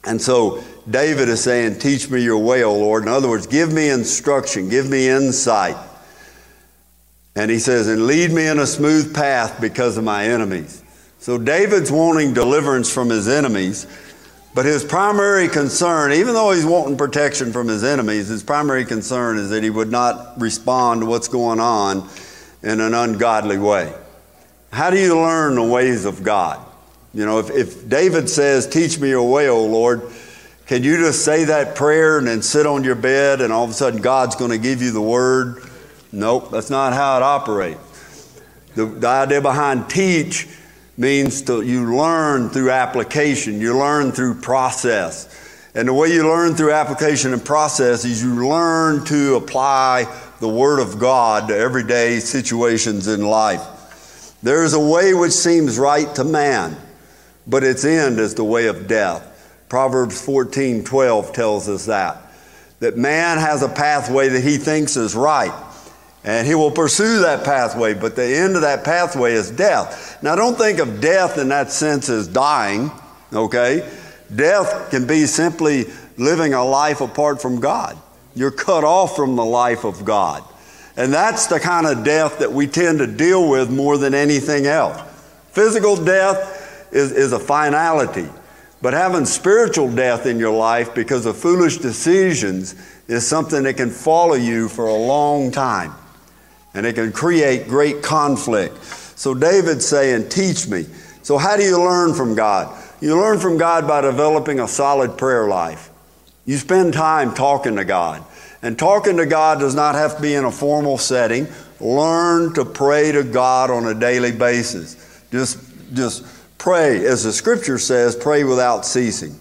And 0.03 0.21
so 0.21 0.61
David 0.89 1.29
is 1.29 1.41
saying, 1.41 1.79
Teach 1.79 2.09
me 2.09 2.21
your 2.21 2.37
way, 2.37 2.63
O 2.63 2.73
Lord. 2.77 3.03
In 3.03 3.09
other 3.09 3.29
words, 3.29 3.47
give 3.47 3.71
me 3.71 3.89
instruction, 3.89 4.67
give 4.67 4.89
me 4.89 5.07
insight. 5.07 5.77
And 7.35 7.49
he 7.49 7.59
says, 7.59 7.87
And 7.87 8.07
lead 8.07 8.31
me 8.31 8.45
in 8.47 8.59
a 8.59 8.67
smooth 8.67 9.15
path 9.15 9.61
because 9.61 9.97
of 9.97 10.03
my 10.03 10.25
enemies. 10.25 10.83
So 11.19 11.37
David's 11.37 11.91
wanting 11.91 12.33
deliverance 12.33 12.91
from 12.93 13.09
his 13.09 13.29
enemies. 13.29 13.87
But 14.53 14.65
his 14.65 14.83
primary 14.83 15.47
concern, 15.47 16.11
even 16.11 16.33
though 16.33 16.51
he's 16.51 16.65
wanting 16.65 16.97
protection 16.97 17.53
from 17.53 17.67
his 17.67 17.83
enemies, 17.83 18.27
his 18.27 18.43
primary 18.43 18.83
concern 18.83 19.37
is 19.37 19.49
that 19.49 19.63
he 19.63 19.69
would 19.69 19.89
not 19.89 20.39
respond 20.39 21.01
to 21.01 21.07
what's 21.07 21.29
going 21.29 21.61
on 21.61 22.09
in 22.61 22.81
an 22.81 22.93
ungodly 22.93 23.57
way. 23.57 23.93
How 24.71 24.89
do 24.89 24.97
you 24.99 25.15
learn 25.15 25.55
the 25.55 25.63
ways 25.63 26.03
of 26.03 26.23
God? 26.23 26.65
You 27.13 27.25
know, 27.25 27.39
if, 27.39 27.49
if 27.49 27.87
David 27.87 28.29
says, 28.29 28.67
Teach 28.67 28.99
me 28.99 29.09
your 29.09 29.29
way, 29.29 29.47
O 29.47 29.65
Lord, 29.65 30.01
can 30.65 30.83
you 30.83 30.97
just 30.97 31.23
say 31.25 31.45
that 31.45 31.75
prayer 31.75 32.17
and 32.17 32.27
then 32.27 32.41
sit 32.41 32.65
on 32.65 32.83
your 32.83 32.95
bed 32.95 33.41
and 33.41 33.51
all 33.51 33.63
of 33.63 33.69
a 33.69 33.73
sudden 33.73 34.01
God's 34.01 34.35
going 34.35 34.51
to 34.51 34.57
give 34.57 34.81
you 34.81 34.91
the 34.91 35.01
word? 35.01 35.63
Nope, 36.11 36.51
that's 36.51 36.69
not 36.69 36.93
how 36.93 37.17
it 37.17 37.23
operates. 37.23 37.79
The, 38.75 38.85
the 38.85 39.07
idea 39.07 39.41
behind 39.41 39.89
teach 39.89 40.47
means 41.01 41.41
to 41.41 41.63
you 41.63 41.97
learn 41.97 42.49
through 42.49 42.69
application, 42.69 43.59
you 43.59 43.77
learn 43.77 44.11
through 44.11 44.35
process. 44.35 45.27
And 45.73 45.87
the 45.87 45.93
way 45.93 46.13
you 46.13 46.27
learn 46.27 46.53
through 46.53 46.73
application 46.73 47.33
and 47.33 47.43
process 47.43 48.05
is 48.05 48.23
you 48.23 48.47
learn 48.47 49.03
to 49.05 49.35
apply 49.35 50.05
the 50.39 50.47
Word 50.47 50.79
of 50.79 50.99
God 50.99 51.47
to 51.47 51.57
everyday 51.57 52.19
situations 52.19 53.07
in 53.07 53.25
life. 53.25 54.37
There 54.43 54.63
is 54.63 54.73
a 54.73 54.79
way 54.79 55.13
which 55.13 55.31
seems 55.31 55.79
right 55.79 56.13
to 56.15 56.23
man, 56.23 56.77
but 57.47 57.63
its 57.63 57.83
end 57.83 58.19
is 58.19 58.35
the 58.35 58.43
way 58.43 58.67
of 58.67 58.87
death. 58.87 59.27
Proverbs 59.69 60.23
14 60.23 60.83
12 60.83 61.33
tells 61.33 61.67
us 61.67 61.85
that. 61.87 62.21
That 62.79 62.97
man 62.97 63.39
has 63.39 63.63
a 63.63 63.69
pathway 63.69 64.29
that 64.29 64.43
he 64.43 64.57
thinks 64.57 64.97
is 64.97 65.15
right 65.15 65.53
and 66.23 66.45
he 66.45 66.53
will 66.53 66.71
pursue 66.71 67.19
that 67.21 67.43
pathway, 67.43 67.93
but 67.93 68.15
the 68.15 68.25
end 68.25 68.55
of 68.55 68.61
that 68.61 68.83
pathway 68.83 69.33
is 69.33 69.49
death. 69.49 70.21
Now, 70.21 70.35
don't 70.35 70.57
think 70.57 70.79
of 70.79 71.01
death 71.01 71.37
in 71.37 71.49
that 71.49 71.71
sense 71.71 72.09
as 72.09 72.27
dying, 72.27 72.91
okay? 73.33 73.89
Death 74.33 74.91
can 74.91 75.07
be 75.07 75.25
simply 75.25 75.85
living 76.17 76.53
a 76.53 76.63
life 76.63 77.01
apart 77.01 77.41
from 77.41 77.59
God. 77.59 77.97
You're 78.35 78.51
cut 78.51 78.83
off 78.83 79.15
from 79.15 79.35
the 79.35 79.43
life 79.43 79.83
of 79.83 80.05
God. 80.05 80.43
And 80.95 81.11
that's 81.11 81.47
the 81.47 81.59
kind 81.59 81.87
of 81.87 82.03
death 82.03 82.39
that 82.39 82.51
we 82.51 82.67
tend 82.67 82.99
to 82.99 83.07
deal 83.07 83.49
with 83.49 83.71
more 83.71 83.97
than 83.97 84.13
anything 84.13 84.67
else. 84.67 85.01
Physical 85.51 85.95
death 85.95 86.87
is, 86.91 87.11
is 87.11 87.33
a 87.33 87.39
finality, 87.39 88.29
But 88.81 88.93
having 88.93 89.25
spiritual 89.25 89.93
death 89.93 90.25
in 90.25 90.39
your 90.39 90.53
life 90.53 90.95
because 90.95 91.25
of 91.25 91.37
foolish 91.37 91.77
decisions 91.77 92.75
is 93.07 93.25
something 93.27 93.63
that 93.63 93.77
can 93.77 93.91
follow 93.91 94.33
you 94.33 94.67
for 94.67 94.87
a 94.87 94.93
long 94.93 95.51
time. 95.51 95.93
And 96.73 96.85
it 96.85 96.95
can 96.95 97.11
create 97.11 97.67
great 97.67 98.01
conflict. 98.01 98.83
So 98.83 99.33
David's 99.33 99.85
saying, 99.85 100.29
Teach 100.29 100.67
me. 100.67 100.85
So, 101.23 101.37
how 101.37 101.57
do 101.57 101.63
you 101.63 101.79
learn 101.79 102.13
from 102.13 102.35
God? 102.35 102.75
You 103.01 103.19
learn 103.19 103.39
from 103.39 103.57
God 103.57 103.87
by 103.87 104.01
developing 104.01 104.59
a 104.59 104.67
solid 104.67 105.17
prayer 105.17 105.47
life. 105.47 105.89
You 106.45 106.57
spend 106.57 106.93
time 106.93 107.33
talking 107.33 107.75
to 107.75 107.85
God. 107.85 108.23
And 108.63 108.77
talking 108.77 109.17
to 109.17 109.25
God 109.25 109.59
does 109.59 109.73
not 109.73 109.95
have 109.95 110.17
to 110.17 110.21
be 110.21 110.35
in 110.35 110.45
a 110.45 110.51
formal 110.51 110.97
setting. 110.97 111.47
Learn 111.79 112.53
to 112.53 112.65
pray 112.65 113.11
to 113.11 113.23
God 113.23 113.71
on 113.71 113.87
a 113.87 113.99
daily 113.99 114.31
basis. 114.31 115.23
Just, 115.31 115.59
just 115.93 116.25
pray. 116.57 117.05
As 117.05 117.23
the 117.23 117.33
scripture 117.33 117.79
says, 117.79 118.15
pray 118.15 118.43
without 118.43 118.85
ceasing. 118.85 119.39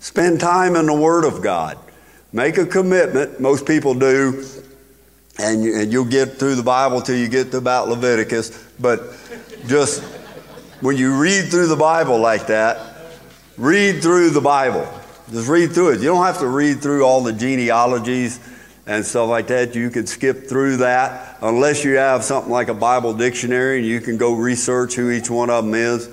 Spend 0.00 0.40
time 0.40 0.74
in 0.74 0.86
the 0.86 0.94
Word 0.94 1.24
of 1.24 1.42
God. 1.42 1.78
Make 2.32 2.58
a 2.58 2.66
commitment. 2.66 3.40
Most 3.40 3.66
people 3.66 3.94
do. 3.94 4.44
And, 5.38 5.62
you, 5.62 5.80
and 5.80 5.92
you'll 5.92 6.04
get 6.04 6.38
through 6.38 6.56
the 6.56 6.62
Bible 6.62 7.00
till 7.00 7.16
you 7.16 7.28
get 7.28 7.50
to 7.52 7.58
about 7.58 7.88
Leviticus. 7.88 8.72
But 8.80 9.14
just 9.66 10.02
when 10.80 10.96
you 10.96 11.16
read 11.20 11.50
through 11.50 11.68
the 11.68 11.76
Bible 11.76 12.18
like 12.18 12.46
that, 12.48 12.96
read 13.56 14.02
through 14.02 14.30
the 14.30 14.40
Bible. 14.40 14.86
Just 15.30 15.48
read 15.48 15.72
through 15.72 15.92
it. 15.92 16.00
You 16.00 16.06
don't 16.06 16.24
have 16.24 16.38
to 16.38 16.48
read 16.48 16.80
through 16.80 17.04
all 17.04 17.22
the 17.22 17.32
genealogies 17.32 18.40
and 18.86 19.04
stuff 19.04 19.28
like 19.28 19.46
that. 19.48 19.74
You 19.74 19.90
can 19.90 20.06
skip 20.06 20.46
through 20.48 20.78
that 20.78 21.36
unless 21.42 21.84
you 21.84 21.96
have 21.96 22.24
something 22.24 22.50
like 22.50 22.68
a 22.68 22.74
Bible 22.74 23.12
dictionary 23.12 23.78
and 23.78 23.86
you 23.86 24.00
can 24.00 24.16
go 24.16 24.34
research 24.34 24.94
who 24.94 25.10
each 25.10 25.28
one 25.28 25.50
of 25.50 25.64
them 25.64 25.74
is 25.74 26.08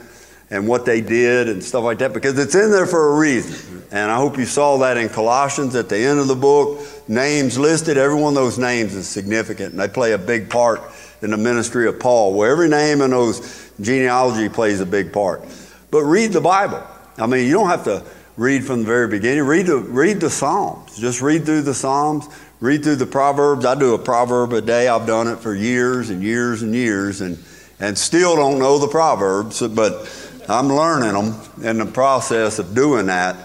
and 0.49 0.67
what 0.67 0.85
they 0.85 1.01
did 1.01 1.47
and 1.47 1.63
stuff 1.63 1.83
like 1.83 1.99
that 1.99 2.13
because 2.13 2.37
it's 2.37 2.55
in 2.55 2.71
there 2.71 2.85
for 2.85 3.15
a 3.15 3.19
reason. 3.19 3.74
And 3.91 4.11
I 4.11 4.17
hope 4.17 4.37
you 4.37 4.45
saw 4.45 4.77
that 4.79 4.97
in 4.97 5.09
Colossians 5.09 5.75
at 5.75 5.89
the 5.89 5.97
end 5.97 6.19
of 6.19 6.27
the 6.27 6.35
book. 6.35 6.81
Names 7.07 7.57
listed, 7.57 7.97
every 7.97 8.19
one 8.19 8.29
of 8.29 8.35
those 8.35 8.57
names 8.57 8.95
is 8.95 9.07
significant 9.07 9.71
and 9.71 9.79
they 9.79 9.87
play 9.87 10.13
a 10.13 10.17
big 10.17 10.49
part 10.49 10.81
in 11.21 11.31
the 11.31 11.37
ministry 11.37 11.87
of 11.87 11.99
Paul, 11.99 12.33
where 12.33 12.51
every 12.51 12.69
name 12.69 13.01
in 13.01 13.11
those 13.11 13.71
genealogy 13.79 14.49
plays 14.49 14.81
a 14.81 14.85
big 14.85 15.13
part. 15.13 15.43
But 15.91 16.03
read 16.03 16.33
the 16.33 16.41
Bible. 16.41 16.83
I 17.17 17.27
mean, 17.27 17.47
you 17.47 17.53
don't 17.53 17.69
have 17.69 17.83
to 17.85 18.03
read 18.37 18.65
from 18.65 18.79
the 18.79 18.85
very 18.85 19.07
beginning. 19.07 19.43
Read 19.43 19.67
the, 19.67 19.77
read 19.77 20.19
the 20.19 20.29
Psalms. 20.29 20.97
Just 20.99 21.21
read 21.21 21.45
through 21.45 21.61
the 21.61 21.73
Psalms, 21.73 22.27
read 22.59 22.83
through 22.83 22.97
the 22.97 23.05
Proverbs. 23.05 23.65
I 23.65 23.75
do 23.75 23.93
a 23.93 23.99
proverb 23.99 24.53
a 24.53 24.61
day. 24.61 24.87
I've 24.87 25.07
done 25.07 25.27
it 25.27 25.37
for 25.37 25.55
years 25.55 26.09
and 26.09 26.21
years 26.21 26.61
and 26.61 26.73
years 26.73 27.21
and, 27.21 27.41
and 27.79 27.97
still 27.97 28.35
don't 28.35 28.59
know 28.59 28.77
the 28.77 28.87
Proverbs, 28.87 29.65
but 29.67 30.09
I'm 30.49 30.67
learning 30.67 31.13
them 31.13 31.63
in 31.63 31.77
the 31.77 31.85
process 31.85 32.59
of 32.59 32.75
doing 32.75 33.07
that. 33.07 33.35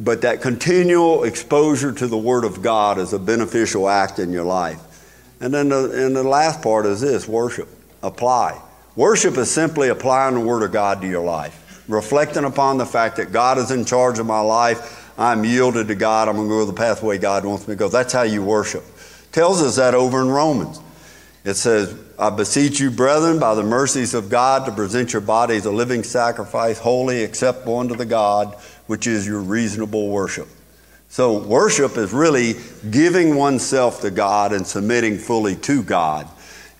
But 0.00 0.22
that 0.22 0.40
continual 0.40 1.24
exposure 1.24 1.92
to 1.92 2.06
the 2.08 2.18
Word 2.18 2.44
of 2.44 2.62
God 2.62 2.98
is 2.98 3.12
a 3.12 3.18
beneficial 3.18 3.88
act 3.88 4.18
in 4.18 4.32
your 4.32 4.44
life. 4.44 4.80
And 5.40 5.54
then 5.54 5.68
the, 5.68 6.06
and 6.06 6.16
the 6.16 6.22
last 6.22 6.62
part 6.62 6.86
is 6.86 7.00
this 7.00 7.28
worship. 7.28 7.68
Apply. 8.02 8.60
Worship 8.96 9.36
is 9.36 9.50
simply 9.50 9.90
applying 9.90 10.34
the 10.34 10.40
Word 10.40 10.62
of 10.62 10.72
God 10.72 11.00
to 11.02 11.06
your 11.06 11.24
life 11.24 11.60
reflecting 11.90 12.44
upon 12.44 12.78
the 12.78 12.86
fact 12.86 13.16
that 13.16 13.32
God 13.32 13.58
is 13.58 13.70
in 13.70 13.84
charge 13.84 14.18
of 14.18 14.26
my 14.26 14.40
life. 14.40 15.12
I'm 15.18 15.44
yielded 15.44 15.88
to 15.88 15.94
God. 15.94 16.28
I'm 16.28 16.36
going 16.36 16.48
to 16.48 16.54
go 16.54 16.64
the 16.64 16.72
pathway 16.72 17.18
God 17.18 17.44
wants 17.44 17.68
me 17.68 17.74
to 17.74 17.78
go. 17.78 17.88
That's 17.88 18.12
how 18.12 18.22
you 18.22 18.42
worship. 18.42 18.84
Tells 19.32 19.60
us 19.60 19.76
that 19.76 19.94
over 19.94 20.20
in 20.20 20.28
Romans. 20.28 20.80
It 21.44 21.54
says, 21.54 21.98
I 22.18 22.30
beseech 22.30 22.80
you, 22.80 22.90
brethren, 22.90 23.38
by 23.38 23.54
the 23.54 23.62
mercies 23.62 24.14
of 24.14 24.28
God, 24.28 24.66
to 24.66 24.72
present 24.72 25.12
your 25.12 25.22
bodies 25.22 25.64
a 25.64 25.70
living 25.70 26.02
sacrifice, 26.02 26.78
holy, 26.78 27.24
acceptable 27.24 27.78
unto 27.78 27.96
the 27.96 28.04
God, 28.04 28.56
which 28.90 29.06
is 29.06 29.24
your 29.24 29.38
reasonable 29.38 30.08
worship. 30.08 30.48
So, 31.10 31.38
worship 31.38 31.96
is 31.96 32.12
really 32.12 32.54
giving 32.90 33.36
oneself 33.36 34.00
to 34.00 34.10
God 34.10 34.52
and 34.52 34.66
submitting 34.66 35.16
fully 35.16 35.54
to 35.54 35.84
God 35.84 36.28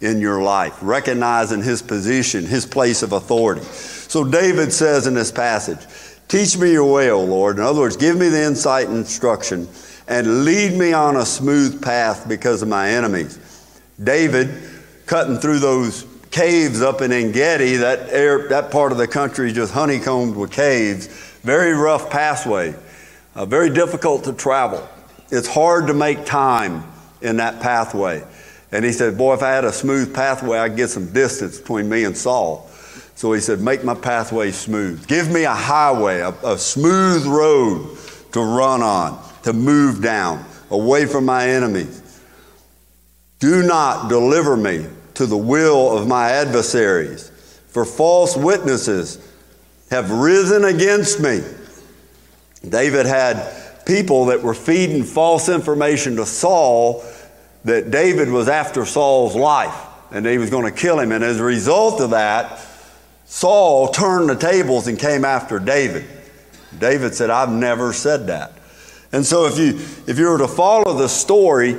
in 0.00 0.20
your 0.20 0.42
life, 0.42 0.76
recognizing 0.82 1.62
His 1.62 1.82
position, 1.82 2.44
His 2.44 2.66
place 2.66 3.04
of 3.04 3.12
authority. 3.12 3.60
So 3.62 4.24
David 4.24 4.72
says 4.72 5.06
in 5.06 5.14
this 5.14 5.30
passage, 5.30 5.78
Teach 6.26 6.58
me 6.58 6.72
your 6.72 6.92
way, 6.92 7.12
O 7.12 7.22
Lord. 7.22 7.58
In 7.58 7.62
other 7.62 7.78
words, 7.78 7.96
give 7.96 8.16
me 8.16 8.28
the 8.28 8.42
insight 8.42 8.88
and 8.88 8.96
instruction 8.96 9.68
and 10.08 10.44
lead 10.44 10.76
me 10.76 10.92
on 10.92 11.16
a 11.16 11.24
smooth 11.24 11.80
path 11.80 12.28
because 12.28 12.60
of 12.60 12.66
my 12.66 12.88
enemies. 12.90 13.38
David, 14.02 14.50
cutting 15.06 15.36
through 15.36 15.60
those 15.60 16.06
caves 16.32 16.82
up 16.82 17.02
in 17.02 17.12
Engedi, 17.12 17.76
that, 17.76 18.08
air, 18.10 18.48
that 18.48 18.72
part 18.72 18.90
of 18.90 18.98
the 18.98 19.06
country 19.06 19.52
just 19.52 19.72
honeycombed 19.72 20.34
with 20.34 20.50
caves, 20.50 21.29
very 21.42 21.72
rough 21.72 22.10
pathway, 22.10 22.74
uh, 23.34 23.46
very 23.46 23.70
difficult 23.70 24.24
to 24.24 24.32
travel. 24.32 24.86
It's 25.30 25.48
hard 25.48 25.86
to 25.86 25.94
make 25.94 26.24
time 26.24 26.84
in 27.22 27.36
that 27.36 27.60
pathway. 27.60 28.24
And 28.72 28.84
he 28.84 28.92
said, 28.92 29.16
Boy, 29.16 29.34
if 29.34 29.42
I 29.42 29.50
had 29.50 29.64
a 29.64 29.72
smooth 29.72 30.14
pathway, 30.14 30.58
I'd 30.58 30.76
get 30.76 30.90
some 30.90 31.12
distance 31.12 31.58
between 31.58 31.88
me 31.88 32.04
and 32.04 32.16
Saul. 32.16 32.68
So 33.14 33.32
he 33.32 33.40
said, 33.40 33.60
Make 33.60 33.84
my 33.84 33.94
pathway 33.94 34.50
smooth. 34.50 35.06
Give 35.06 35.30
me 35.30 35.44
a 35.44 35.54
highway, 35.54 36.20
a, 36.20 36.30
a 36.44 36.58
smooth 36.58 37.26
road 37.26 37.96
to 38.32 38.40
run 38.40 38.82
on, 38.82 39.22
to 39.42 39.52
move 39.52 40.02
down, 40.02 40.44
away 40.70 41.06
from 41.06 41.24
my 41.24 41.48
enemies. 41.48 42.20
Do 43.38 43.62
not 43.62 44.08
deliver 44.08 44.56
me 44.56 44.86
to 45.14 45.26
the 45.26 45.36
will 45.36 45.96
of 45.96 46.06
my 46.06 46.30
adversaries, 46.30 47.30
for 47.68 47.84
false 47.84 48.36
witnesses 48.36 49.18
have 49.90 50.10
risen 50.10 50.64
against 50.64 51.20
me. 51.20 51.42
David 52.68 53.06
had 53.06 53.84
people 53.86 54.26
that 54.26 54.42
were 54.42 54.54
feeding 54.54 55.02
false 55.02 55.48
information 55.48 56.16
to 56.16 56.26
Saul 56.26 57.04
that 57.64 57.90
David 57.90 58.28
was 58.28 58.48
after 58.48 58.84
Saul's 58.84 59.34
life 59.34 59.74
and 60.10 60.24
he 60.26 60.38
was 60.38 60.50
going 60.50 60.64
to 60.64 60.78
kill 60.78 60.98
him. 60.98 61.12
And 61.12 61.24
as 61.24 61.40
a 61.40 61.44
result 61.44 62.00
of 62.00 62.10
that, 62.10 62.60
Saul 63.26 63.88
turned 63.88 64.28
the 64.28 64.36
tables 64.36 64.86
and 64.86 64.98
came 64.98 65.24
after 65.24 65.58
David. 65.58 66.04
David 66.78 67.14
said, 67.14 67.30
I've 67.30 67.50
never 67.50 67.92
said 67.92 68.26
that. 68.26 68.52
And 69.12 69.26
so 69.26 69.46
if 69.46 69.58
you 69.58 69.74
if 70.06 70.18
you 70.18 70.28
were 70.28 70.38
to 70.38 70.48
follow 70.48 70.94
the 70.96 71.08
story 71.08 71.74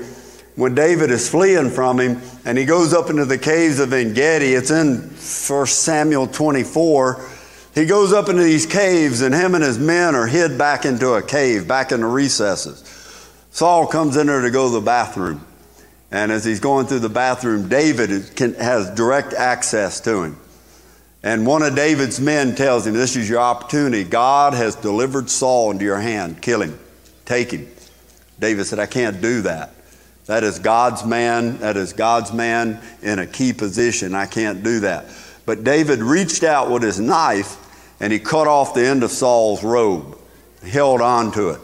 when 0.56 0.76
David 0.76 1.12
is 1.12 1.30
fleeing 1.30 1.70
from 1.70 2.00
him 2.00 2.22
and 2.44 2.58
he 2.58 2.66
goes 2.66 2.94
up 2.94 3.10
into 3.10 3.24
the 3.24 3.38
caves 3.38 3.80
of 3.80 3.94
Engedi, 3.94 4.54
it's 4.54 4.70
in 4.70 4.98
1 4.98 5.66
Samuel 5.68 6.28
24. 6.28 7.26
He 7.74 7.86
goes 7.86 8.12
up 8.12 8.28
into 8.28 8.44
these 8.44 8.66
caves 8.66 9.22
and 9.22 9.34
him 9.34 9.56
and 9.56 9.64
his 9.64 9.80
men 9.80 10.14
are 10.14 10.28
hid 10.28 10.58
back 10.58 10.86
into 10.86 11.14
a 11.14 11.22
cave, 11.22 11.68
back 11.68 11.92
in 11.92 12.02
the 12.02 12.08
recesses. 12.08 12.84
Saul 13.52 13.88
comes 13.88 14.18
in 14.18 14.28
there 14.28 14.42
to 14.42 14.52
go 14.52 14.68
to 14.68 14.74
the 14.74 14.86
bathroom. 14.86 15.46
And 16.12 16.32
as 16.32 16.44
he's 16.44 16.60
going 16.60 16.88
through 16.88 17.00
the 17.00 17.10
bathroom, 17.10 17.70
David 17.70 18.36
can, 18.36 18.54
has 18.56 18.90
direct 18.96 19.34
access 19.34 20.02
to 20.02 20.24
him. 20.24 20.38
And 21.24 21.46
one 21.46 21.62
of 21.62 21.76
David's 21.76 22.20
men 22.20 22.56
tells 22.56 22.86
him, 22.86 22.94
This 22.94 23.16
is 23.16 23.30
your 23.30 23.40
opportunity. 23.40 24.04
God 24.04 24.54
has 24.54 24.76
delivered 24.76 25.30
Saul 25.30 25.72
into 25.72 25.86
your 25.86 26.00
hand. 26.00 26.42
Kill 26.42 26.62
him. 26.62 26.78
Take 27.26 27.52
him. 27.52 27.68
David 28.40 28.66
said, 28.66 28.80
I 28.80 28.88
can't 28.88 29.22
do 29.22 29.42
that. 29.44 29.74
That 30.26 30.44
is 30.44 30.60
God's 30.60 31.06
man. 31.06 31.60
That 31.60 31.78
is 31.78 31.94
God's 31.94 32.34
man 32.34 32.82
in 33.02 33.20
a 33.20 33.28
key 33.28 33.54
position. 33.54 34.16
I 34.16 34.26
can't 34.26 34.64
do 34.64 34.82
that. 34.82 35.06
But 35.46 35.64
David 35.64 36.00
reached 36.00 36.44
out 36.44 36.72
with 36.72 36.84
his 36.84 37.00
knife 37.00 37.58
and 38.02 38.12
he 38.12 38.20
cut 38.20 38.48
off 38.48 38.74
the 38.74 38.86
end 38.86 39.04
of 39.04 39.12
Saul's 39.12 39.64
robe, 39.64 40.18
held 40.64 41.02
on 41.02 41.32
to 41.34 41.52
it, 41.52 41.62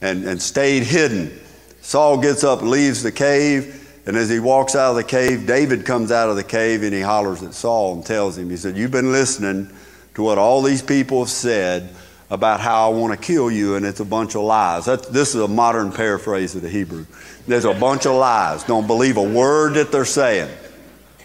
and, 0.00 0.24
and 0.24 0.40
stayed 0.40 0.82
hidden. 0.82 1.38
Saul 1.82 2.18
gets 2.18 2.42
up, 2.42 2.62
leaves 2.62 3.02
the 3.02 3.12
cave, 3.12 3.76
and 4.06 4.16
as 4.16 4.30
he 4.30 4.40
walks 4.40 4.74
out 4.74 4.90
of 4.90 4.96
the 4.96 5.04
cave, 5.04 5.46
David 5.46 5.84
comes 5.84 6.10
out 6.10 6.30
of 6.30 6.36
the 6.36 6.42
cave 6.42 6.82
and 6.82 6.94
he 6.94 7.02
hollers 7.02 7.42
at 7.42 7.52
Saul 7.52 7.94
and 7.94 8.04
tells 8.04 8.38
him, 8.38 8.48
He 8.48 8.56
said, 8.56 8.76
You've 8.76 8.90
been 8.90 9.12
listening 9.12 9.70
to 10.14 10.22
what 10.22 10.38
all 10.38 10.62
these 10.62 10.82
people 10.82 11.20
have 11.20 11.30
said 11.30 11.90
about 12.30 12.60
how 12.60 12.90
I 12.90 12.94
want 12.94 13.12
to 13.12 13.18
kill 13.18 13.50
you, 13.50 13.74
and 13.74 13.84
it's 13.84 14.00
a 14.00 14.04
bunch 14.04 14.36
of 14.36 14.42
lies. 14.42 14.86
That's, 14.86 15.08
this 15.08 15.34
is 15.34 15.42
a 15.42 15.48
modern 15.48 15.92
paraphrase 15.92 16.54
of 16.54 16.62
the 16.62 16.70
Hebrew. 16.70 17.04
There's 17.46 17.66
a 17.66 17.74
bunch 17.74 18.06
of 18.06 18.14
lies. 18.14 18.64
Don't 18.64 18.86
believe 18.86 19.18
a 19.18 19.22
word 19.22 19.74
that 19.74 19.92
they're 19.92 20.04
saying. 20.04 20.50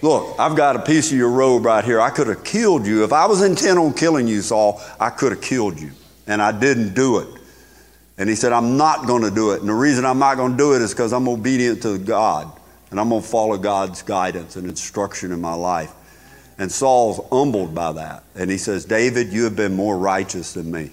Look, 0.06 0.40
I've 0.40 0.56
got 0.56 0.76
a 0.76 0.80
piece 0.80 1.12
of 1.12 1.18
your 1.18 1.32
robe 1.32 1.66
right 1.66 1.84
here. 1.84 2.00
I 2.00 2.12
could 2.12 2.28
have 2.28 2.44
killed 2.44 2.86
you. 2.86 3.04
If 3.04 3.12
I 3.12 3.26
was 3.26 3.42
intent 3.42 3.80
on 3.80 3.92
killing 3.92 4.28
you, 4.28 4.44
Saul, 4.44 4.80
I 5.00 5.10
could 5.10 5.32
have 5.32 5.42
killed 5.42 5.80
you. 5.80 5.94
And 6.28 6.44
I 6.44 6.52
didn't 6.52 6.94
do 6.94 7.18
it. 7.18 7.42
And 8.20 8.30
he 8.30 8.36
said, 8.36 8.54
I'm 8.54 8.78
not 8.78 9.08
going 9.08 9.24
to 9.24 9.32
do 9.32 9.54
it. 9.54 9.62
And 9.62 9.68
the 9.68 9.74
reason 9.74 10.06
I'm 10.06 10.20
not 10.20 10.38
going 10.38 10.52
to 10.52 10.58
do 10.60 10.76
it 10.76 10.84
is 10.84 10.92
because 10.94 11.12
I'm 11.12 11.28
obedient 11.28 11.82
to 11.82 11.98
God 11.98 12.56
and 12.92 13.00
I'm 13.00 13.10
going 13.10 13.24
to 13.24 13.28
follow 13.28 13.58
God's 13.58 14.04
guidance 14.04 14.58
and 14.58 14.70
instruction 14.70 15.32
in 15.32 15.42
my 15.42 15.56
life. 15.56 15.92
And 16.60 16.72
Saul's 16.72 17.20
humbled 17.32 17.74
by 17.74 17.94
that. 17.94 18.26
And 18.36 18.52
he 18.52 18.60
says, 18.60 18.86
David, 18.86 19.34
you 19.34 19.46
have 19.46 19.56
been 19.56 19.74
more 19.74 19.98
righteous 19.98 20.54
than 20.54 20.72
me. 20.72 20.92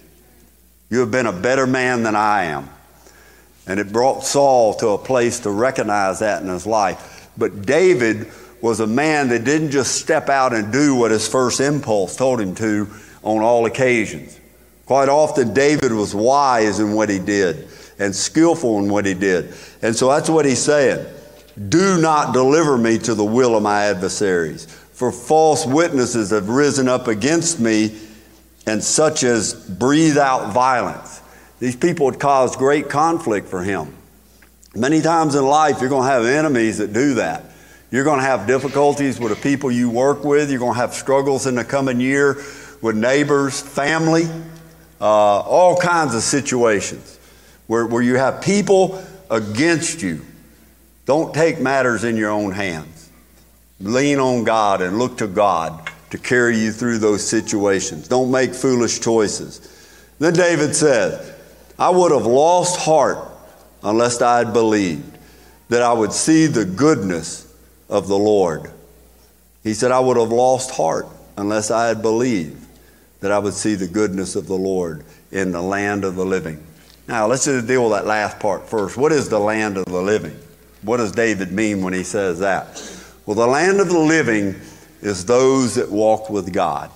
You 0.89 1.01
have 1.01 1.11
been 1.11 1.27
a 1.27 1.31
better 1.31 1.67
man 1.67 2.01
than 2.01 2.15
I 2.15 2.45
am. 2.45 2.67
And 3.67 3.79
it 3.79 3.93
brought 3.93 4.23
Saul 4.23 4.73
to 4.77 4.87
a 4.87 4.97
place 4.97 5.41
to 5.41 5.51
recognize 5.51 6.17
that 6.17 6.41
in 6.41 6.49
his 6.49 6.65
life. 6.65 7.29
But 7.37 7.61
David 7.61 8.31
was 8.63 8.79
a 8.79 8.87
man 8.87 9.27
that 9.27 9.43
didn't 9.43 9.71
just 9.71 9.99
step 9.99 10.29
out 10.29 10.53
and 10.53 10.71
do 10.71 10.95
what 10.95 11.11
his 11.11 11.27
first 11.27 11.59
impulse 11.59 12.15
told 12.15 12.39
him 12.39 12.55
to 12.55 12.87
on 13.21 13.41
all 13.41 13.65
occasions. 13.65 14.39
Quite 14.85 15.09
often, 15.09 15.53
David 15.53 15.91
was 15.91 16.15
wise 16.15 16.79
in 16.79 16.93
what 16.93 17.09
he 17.09 17.19
did 17.19 17.67
and 17.99 18.15
skillful 18.15 18.79
in 18.79 18.89
what 18.89 19.05
he 19.05 19.13
did. 19.13 19.53
And 19.81 19.93
so 19.93 20.07
that's 20.07 20.29
what 20.29 20.45
he's 20.45 20.61
saying. 20.61 21.05
Do 21.67 21.99
not 21.99 22.33
deliver 22.33 22.77
me 22.77 22.97
to 22.99 23.13
the 23.13 23.25
will 23.25 23.57
of 23.57 23.63
my 23.63 23.83
adversaries, 23.83 24.65
for 24.93 25.11
false 25.11 25.65
witnesses 25.65 26.29
have 26.29 26.47
risen 26.47 26.87
up 26.87 27.09
against 27.09 27.59
me, 27.59 27.99
and 28.65 28.81
such 28.81 29.25
as 29.25 29.53
breathe 29.53 30.17
out 30.17 30.53
violence. 30.53 31.21
These 31.59 31.75
people 31.75 32.09
had 32.09 32.17
caused 32.17 32.57
great 32.57 32.89
conflict 32.89 33.49
for 33.49 33.61
him. 33.61 33.93
Many 34.73 35.01
times 35.01 35.35
in 35.35 35.45
life, 35.45 35.81
you're 35.81 35.89
going 35.89 36.07
to 36.07 36.13
have 36.13 36.25
enemies 36.25 36.77
that 36.77 36.93
do 36.93 37.15
that. 37.15 37.49
You're 37.93 38.03
going 38.03 38.21
to 38.21 38.25
have 38.25 38.47
difficulties 38.47 39.19
with 39.19 39.29
the 39.29 39.39
people 39.39 39.69
you 39.69 39.87
work 39.87 40.23
with. 40.23 40.49
You're 40.49 40.57
going 40.57 40.73
to 40.73 40.79
have 40.79 40.95
struggles 40.95 41.45
in 41.45 41.53
the 41.53 41.63
coming 41.63 41.99
year 41.99 42.41
with 42.81 42.95
neighbors, 42.95 43.61
family, 43.61 44.23
uh, 44.99 45.03
all 45.03 45.77
kinds 45.77 46.15
of 46.15 46.23
situations 46.23 47.19
where, 47.67 47.85
where 47.85 48.01
you 48.01 48.15
have 48.15 48.41
people 48.41 49.05
against 49.29 50.01
you. 50.01 50.25
Don't 51.05 51.35
take 51.35 51.59
matters 51.59 52.03
in 52.03 52.17
your 52.17 52.31
own 52.31 52.51
hands. 52.51 53.11
Lean 53.79 54.17
on 54.17 54.43
God 54.43 54.81
and 54.81 54.97
look 54.97 55.19
to 55.19 55.27
God 55.27 55.87
to 56.09 56.17
carry 56.17 56.57
you 56.57 56.71
through 56.71 56.97
those 56.97 57.23
situations. 57.23 58.07
Don't 58.07 58.31
make 58.31 58.55
foolish 58.55 59.01
choices. 59.01 59.61
Then 60.17 60.33
David 60.33 60.75
said, 60.75 61.35
I 61.77 61.91
would 61.91 62.11
have 62.11 62.25
lost 62.25 62.79
heart 62.79 63.19
unless 63.83 64.19
I 64.19 64.39
had 64.39 64.51
believed 64.51 65.15
that 65.69 65.83
I 65.83 65.93
would 65.93 66.11
see 66.11 66.47
the 66.47 66.65
goodness 66.65 67.42
of 67.93 68.07
the 68.07 68.17
Lord. 68.17 68.71
He 69.63 69.75
said, 69.75 69.91
I 69.91 69.99
would 69.99 70.17
have 70.17 70.31
lost 70.31 70.71
heart 70.71 71.05
unless 71.37 71.69
I 71.69 71.87
had 71.87 72.01
believed 72.01 72.65
that 73.19 73.31
I 73.31 73.37
would 73.37 73.53
see 73.53 73.75
the 73.75 73.87
goodness 73.87 74.35
of 74.35 74.47
the 74.47 74.55
Lord 74.55 75.05
in 75.31 75.51
the 75.51 75.61
land 75.61 76.03
of 76.03 76.15
the 76.15 76.25
living. 76.25 76.61
Now, 77.07 77.27
let's 77.27 77.45
just 77.45 77.67
deal 77.67 77.83
with 77.83 77.93
that 77.93 78.07
last 78.07 78.39
part 78.39 78.67
first. 78.67 78.97
What 78.97 79.11
is 79.11 79.29
the 79.29 79.39
land 79.39 79.77
of 79.77 79.85
the 79.85 80.01
living? 80.01 80.37
What 80.81 80.97
does 80.97 81.11
David 81.11 81.51
mean 81.51 81.83
when 81.83 81.93
he 81.93 82.03
says 82.03 82.39
that? 82.39 82.81
Well, 83.25 83.35
the 83.35 83.47
land 83.47 83.79
of 83.79 83.87
the 83.87 83.99
living 83.99 84.55
is 85.01 85.25
those 85.25 85.75
that 85.75 85.91
walk 85.91 86.31
with 86.31 86.51
God. 86.51 86.89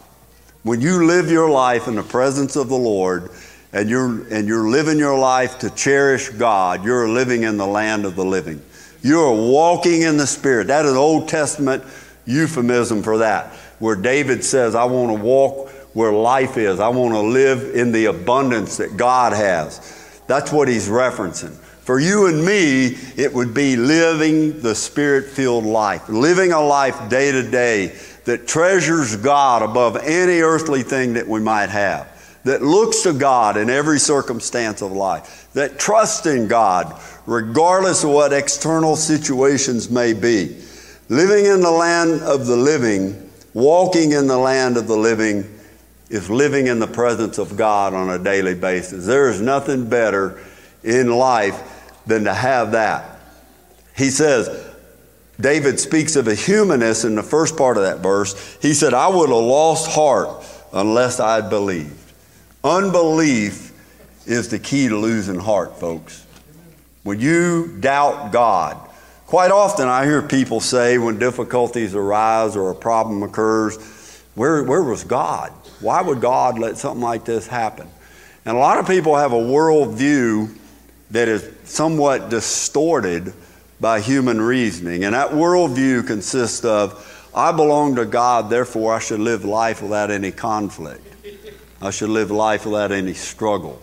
When 0.64 0.82
you 0.82 1.06
live 1.06 1.30
your 1.30 1.50
life 1.50 1.88
in 1.88 1.96
the 1.96 2.04
presence 2.04 2.56
of 2.56 2.70
the 2.70 2.76
Lord 2.76 3.30
and 3.72 3.88
you're, 3.88 4.28
and 4.34 4.48
you're 4.48 4.68
living 4.68 4.98
your 4.98 5.18
life 5.18 5.60
to 5.60 5.70
cherish 5.70 6.30
God, 6.30 6.84
you're 6.84 7.08
living 7.08 7.44
in 7.44 7.58
the 7.58 7.68
land 7.68 8.04
of 8.04 8.16
the 8.16 8.26
living. 8.26 8.62
You're 9.08 9.32
walking 9.32 10.02
in 10.02 10.18
the 10.18 10.28
Spirit. 10.28 10.68
That 10.68 10.86
is 10.86 10.94
Old 10.94 11.30
Testament 11.30 11.82
euphemism 12.26 13.02
for 13.02 13.20
that, 13.20 13.54
where 13.80 13.96
David 13.96 14.44
says, 14.44 14.76
I 14.76 14.84
want 14.84 15.16
to 15.16 15.24
walk 15.24 15.70
where 15.94 16.12
life 16.12 16.58
is. 16.58 16.82
I 16.82 16.90
want 16.90 17.14
to 17.14 17.22
live 17.22 17.74
in 17.74 17.94
the 17.94 18.06
abundance 18.06 18.76
that 18.78 18.98
God 18.98 19.32
has. 19.32 20.22
That's 20.28 20.52
what 20.52 20.68
he's 20.68 20.90
referencing. 20.90 21.54
For 21.54 22.02
you 22.02 22.28
and 22.28 22.44
me, 22.44 22.98
it 23.16 23.34
would 23.34 23.54
be 23.54 23.78
living 23.78 24.60
the 24.60 24.76
spirit 24.76 25.28
filled 25.28 25.64
life, 25.64 26.10
living 26.10 26.52
a 26.52 26.60
life 26.60 27.10
day 27.10 27.32
to 27.32 27.50
day 27.50 27.98
that 28.26 28.46
treasures 28.46 29.16
God 29.16 29.62
above 29.62 29.96
any 29.96 30.42
earthly 30.42 30.84
thing 30.84 31.14
that 31.14 31.30
we 31.30 31.40
might 31.40 31.70
have, 31.70 32.08
that 32.44 32.62
looks 32.62 33.02
to 33.02 33.14
God 33.14 33.58
in 33.58 33.70
every 33.70 34.00
circumstance 34.00 34.82
of 34.82 34.92
life, 34.92 35.50
that 35.54 35.80
trusts 35.80 36.26
in 36.26 36.48
God 36.48 37.00
regardless 37.26 38.04
of 38.04 38.12
what 38.12 38.34
external 38.34 38.96
situations 38.96 39.90
may 39.90 40.14
be. 40.14 40.58
Living 41.10 41.46
in 41.46 41.62
the 41.62 41.72
land 41.72 42.22
of 42.22 42.46
the 42.48 42.56
living, 42.56 43.30
walking 43.54 44.14
in 44.14 44.28
the 44.28 44.38
land 44.38 44.78
of 44.78 44.88
the 44.88 44.98
living, 44.98 45.44
is 46.10 46.30
living 46.30 46.68
in 46.68 46.80
the 46.80 46.88
presence 46.88 47.38
of 47.38 47.58
God 47.58 47.94
on 47.94 48.10
a 48.10 48.24
daily 48.24 48.56
basis. 48.56 49.06
There 49.06 49.30
is 49.30 49.42
nothing 49.42 49.90
better 49.90 50.40
in 50.84 51.12
life 51.12 51.62
than 52.06 52.24
to 52.24 52.34
have 52.34 52.72
that. 52.72 53.20
He 53.96 54.10
says, 54.10 54.66
David 55.40 55.80
speaks 55.80 56.16
of 56.16 56.28
a 56.28 56.36
humanist 56.36 57.04
in 57.04 57.16
the 57.16 57.24
first 57.24 57.58
part 57.58 57.78
of 57.78 57.84
that 57.84 58.00
verse. 58.00 58.58
He 58.62 58.74
said, 58.74 58.94
I 58.94 59.08
would 59.08 59.30
have 59.30 59.38
lost 59.38 59.92
heart 59.92 60.44
unless 60.74 61.20
I'd 61.20 61.50
believed. 61.50 62.07
Unbelief 62.68 63.72
is 64.26 64.50
the 64.50 64.60
key 64.60 64.90
to 64.90 64.98
losing 64.98 65.40
heart, 65.40 65.80
folks. 65.80 66.26
When 67.04 67.18
you 67.22 67.78
doubt 67.80 68.34
God, 68.34 68.78
quite 69.26 69.52
often 69.52 69.88
I 69.88 70.04
hear 70.04 70.22
people 70.22 70.60
say 70.60 70.98
when 70.98 71.18
difficulties 71.18 71.96
arise 71.96 72.58
or 72.58 72.70
a 72.70 72.76
problem 72.76 73.24
occurs, 73.24 73.78
where, 74.36 74.64
where 74.64 74.84
was 74.84 75.06
God? 75.06 75.54
Why 75.80 76.02
would 76.02 76.20
God 76.20 76.60
let 76.60 76.76
something 76.78 77.02
like 77.02 77.24
this 77.24 77.48
happen? 77.48 77.88
And 78.44 78.58
a 78.58 78.60
lot 78.60 78.80
of 78.80 78.86
people 78.86 79.16
have 79.16 79.32
a 79.32 79.38
worldview 79.38 80.54
that 81.12 81.30
is 81.30 81.50
somewhat 81.64 82.30
distorted 82.30 83.32
by 83.80 84.02
human 84.02 84.42
reasoning. 84.42 85.06
And 85.06 85.16
that 85.16 85.30
worldview 85.30 86.06
consists 86.06 86.66
of 86.66 87.30
I 87.34 87.54
belong 87.54 87.96
to 87.96 88.04
God, 88.04 88.50
therefore 88.50 88.94
I 88.94 89.00
should 89.00 89.22
live 89.22 89.46
life 89.46 89.82
without 89.82 90.12
any 90.12 90.32
conflict. 90.32 91.06
I 91.82 91.92
should 91.92 92.10
live 92.10 92.32
life 92.32 92.66
without 92.66 92.92
any 92.92 93.14
struggle. 93.14 93.82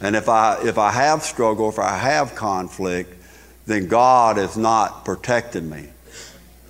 And 0.00 0.14
if 0.14 0.28
I, 0.28 0.60
if 0.62 0.78
I 0.78 0.92
have 0.92 1.22
struggle, 1.22 1.68
if 1.68 1.78
I 1.78 1.96
have 1.98 2.34
conflict, 2.34 3.14
then 3.66 3.88
God 3.88 4.38
is 4.38 4.56
not 4.56 5.04
protecting 5.04 5.68
me. 5.68 5.88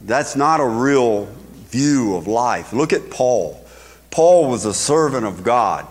That's 0.01 0.37
not 0.37 0.61
a 0.61 0.67
real 0.67 1.27
view 1.69 2.17
of 2.17 2.27
life. 2.27 2.73
Look 2.73 2.93
at 2.93 3.11
Paul. 3.11 3.63
Paul 4.11 4.49
was 4.51 4.65
a 4.65 4.73
servant 4.73 5.27
of 5.27 5.45
God, 5.45 5.87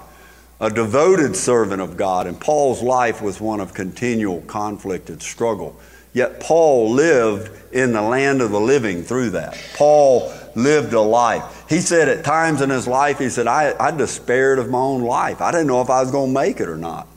a 0.59 0.71
devoted 0.71 1.35
servant 1.35 1.81
of 1.81 1.97
God, 1.97 2.25
and 2.25 2.39
Paul's 2.39 2.81
life 2.81 3.21
was 3.21 3.39
one 3.39 3.59
of 3.59 3.75
continual 3.75 4.41
conflict 4.41 5.09
and 5.09 5.21
struggle. 5.21 5.79
Yet 6.13 6.39
Paul 6.39 6.91
lived 6.91 7.51
in 7.73 7.93
the 7.93 8.01
land 8.01 8.41
of 8.41 8.49
the 8.49 8.59
living 8.59 9.03
through 9.03 9.31
that. 9.31 9.55
Paul 9.75 10.33
lived 10.57 10.93
a 10.93 11.01
life. 11.01 11.65
He 11.69 11.79
said 11.79 12.09
at 12.09 12.25
times 12.25 12.61
in 12.61 12.69
his 12.69 12.87
life, 12.87 13.19
he 13.19 13.29
said, 13.29 13.47
I, 13.47 13.75
I 13.79 13.91
despaired 13.91 14.59
of 14.59 14.69
my 14.69 14.79
own 14.79 15.03
life. 15.03 15.41
I 15.41 15.51
didn't 15.51 15.67
know 15.67 15.81
if 15.81 15.89
I 15.89 16.01
was 16.01 16.11
going 16.11 16.33
to 16.33 16.39
make 16.39 16.59
it 16.59 16.67
or 16.67 16.77
not. 16.77 17.07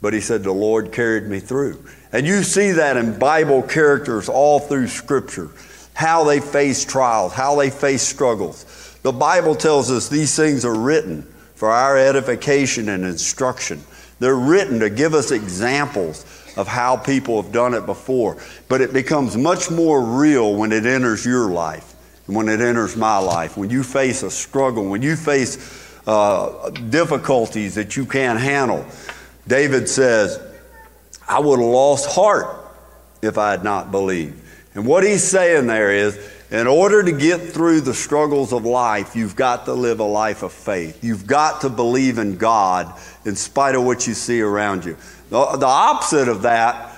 But 0.00 0.14
he 0.14 0.20
said, 0.20 0.42
The 0.42 0.52
Lord 0.52 0.92
carried 0.92 1.24
me 1.24 1.40
through. 1.40 1.84
And 2.12 2.26
you 2.26 2.42
see 2.42 2.72
that 2.72 2.96
in 2.96 3.18
Bible 3.18 3.62
characters 3.62 4.28
all 4.28 4.60
through 4.60 4.88
Scripture 4.88 5.50
how 5.94 6.24
they 6.24 6.40
face 6.40 6.84
trials, 6.84 7.34
how 7.34 7.56
they 7.56 7.68
face 7.68 8.00
struggles. 8.00 8.96
The 9.02 9.12
Bible 9.12 9.54
tells 9.54 9.90
us 9.90 10.08
these 10.08 10.34
things 10.34 10.64
are 10.64 10.74
written 10.74 11.22
for 11.54 11.70
our 11.70 11.98
edification 11.98 12.88
and 12.88 13.04
instruction. 13.04 13.82
They're 14.18 14.34
written 14.34 14.80
to 14.80 14.88
give 14.88 15.12
us 15.12 15.30
examples 15.30 16.24
of 16.56 16.66
how 16.66 16.96
people 16.96 17.42
have 17.42 17.52
done 17.52 17.74
it 17.74 17.84
before. 17.84 18.38
But 18.68 18.80
it 18.80 18.92
becomes 18.92 19.36
much 19.36 19.70
more 19.70 20.02
real 20.02 20.54
when 20.54 20.72
it 20.72 20.86
enters 20.86 21.26
your 21.26 21.50
life, 21.50 21.89
when 22.34 22.48
it 22.48 22.60
enters 22.60 22.96
my 22.96 23.18
life, 23.18 23.56
when 23.56 23.70
you 23.70 23.82
face 23.82 24.22
a 24.22 24.30
struggle, 24.30 24.88
when 24.88 25.02
you 25.02 25.16
face 25.16 25.90
uh, 26.06 26.70
difficulties 26.70 27.74
that 27.74 27.96
you 27.96 28.06
can't 28.06 28.40
handle. 28.40 28.84
David 29.46 29.88
says, 29.88 30.40
I 31.28 31.38
would 31.38 31.58
have 31.58 31.68
lost 31.68 32.10
heart 32.10 32.56
if 33.22 33.38
I 33.38 33.50
had 33.50 33.64
not 33.64 33.90
believed. 33.90 34.40
And 34.74 34.86
what 34.86 35.04
he's 35.04 35.24
saying 35.24 35.66
there 35.66 35.90
is, 35.90 36.18
in 36.50 36.66
order 36.66 37.02
to 37.04 37.12
get 37.12 37.40
through 37.40 37.82
the 37.82 37.94
struggles 37.94 38.52
of 38.52 38.64
life, 38.64 39.14
you've 39.14 39.36
got 39.36 39.66
to 39.66 39.72
live 39.72 40.00
a 40.00 40.04
life 40.04 40.42
of 40.42 40.52
faith. 40.52 41.04
You've 41.04 41.26
got 41.26 41.60
to 41.60 41.68
believe 41.68 42.18
in 42.18 42.38
God 42.38 42.92
in 43.24 43.36
spite 43.36 43.76
of 43.76 43.84
what 43.84 44.06
you 44.08 44.14
see 44.14 44.40
around 44.40 44.84
you. 44.84 44.96
The, 45.28 45.36
opposite 45.36 46.28
of 46.28 46.42
that, 46.42 46.92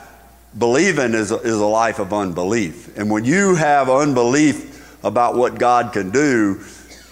believing, 0.59 1.13
is 1.13 1.33
a, 1.33 1.37
is 1.37 1.59
a 1.59 1.67
life 1.67 1.99
of 1.99 2.15
unbelief. 2.15 2.97
And 2.97 3.11
when 3.11 3.27
you 3.27 3.55
have 3.55 3.91
unbelief 3.91 4.72
about 5.05 5.37
what 5.37 5.59
God 5.59 5.93
can 5.93 6.11
do, 6.11 6.65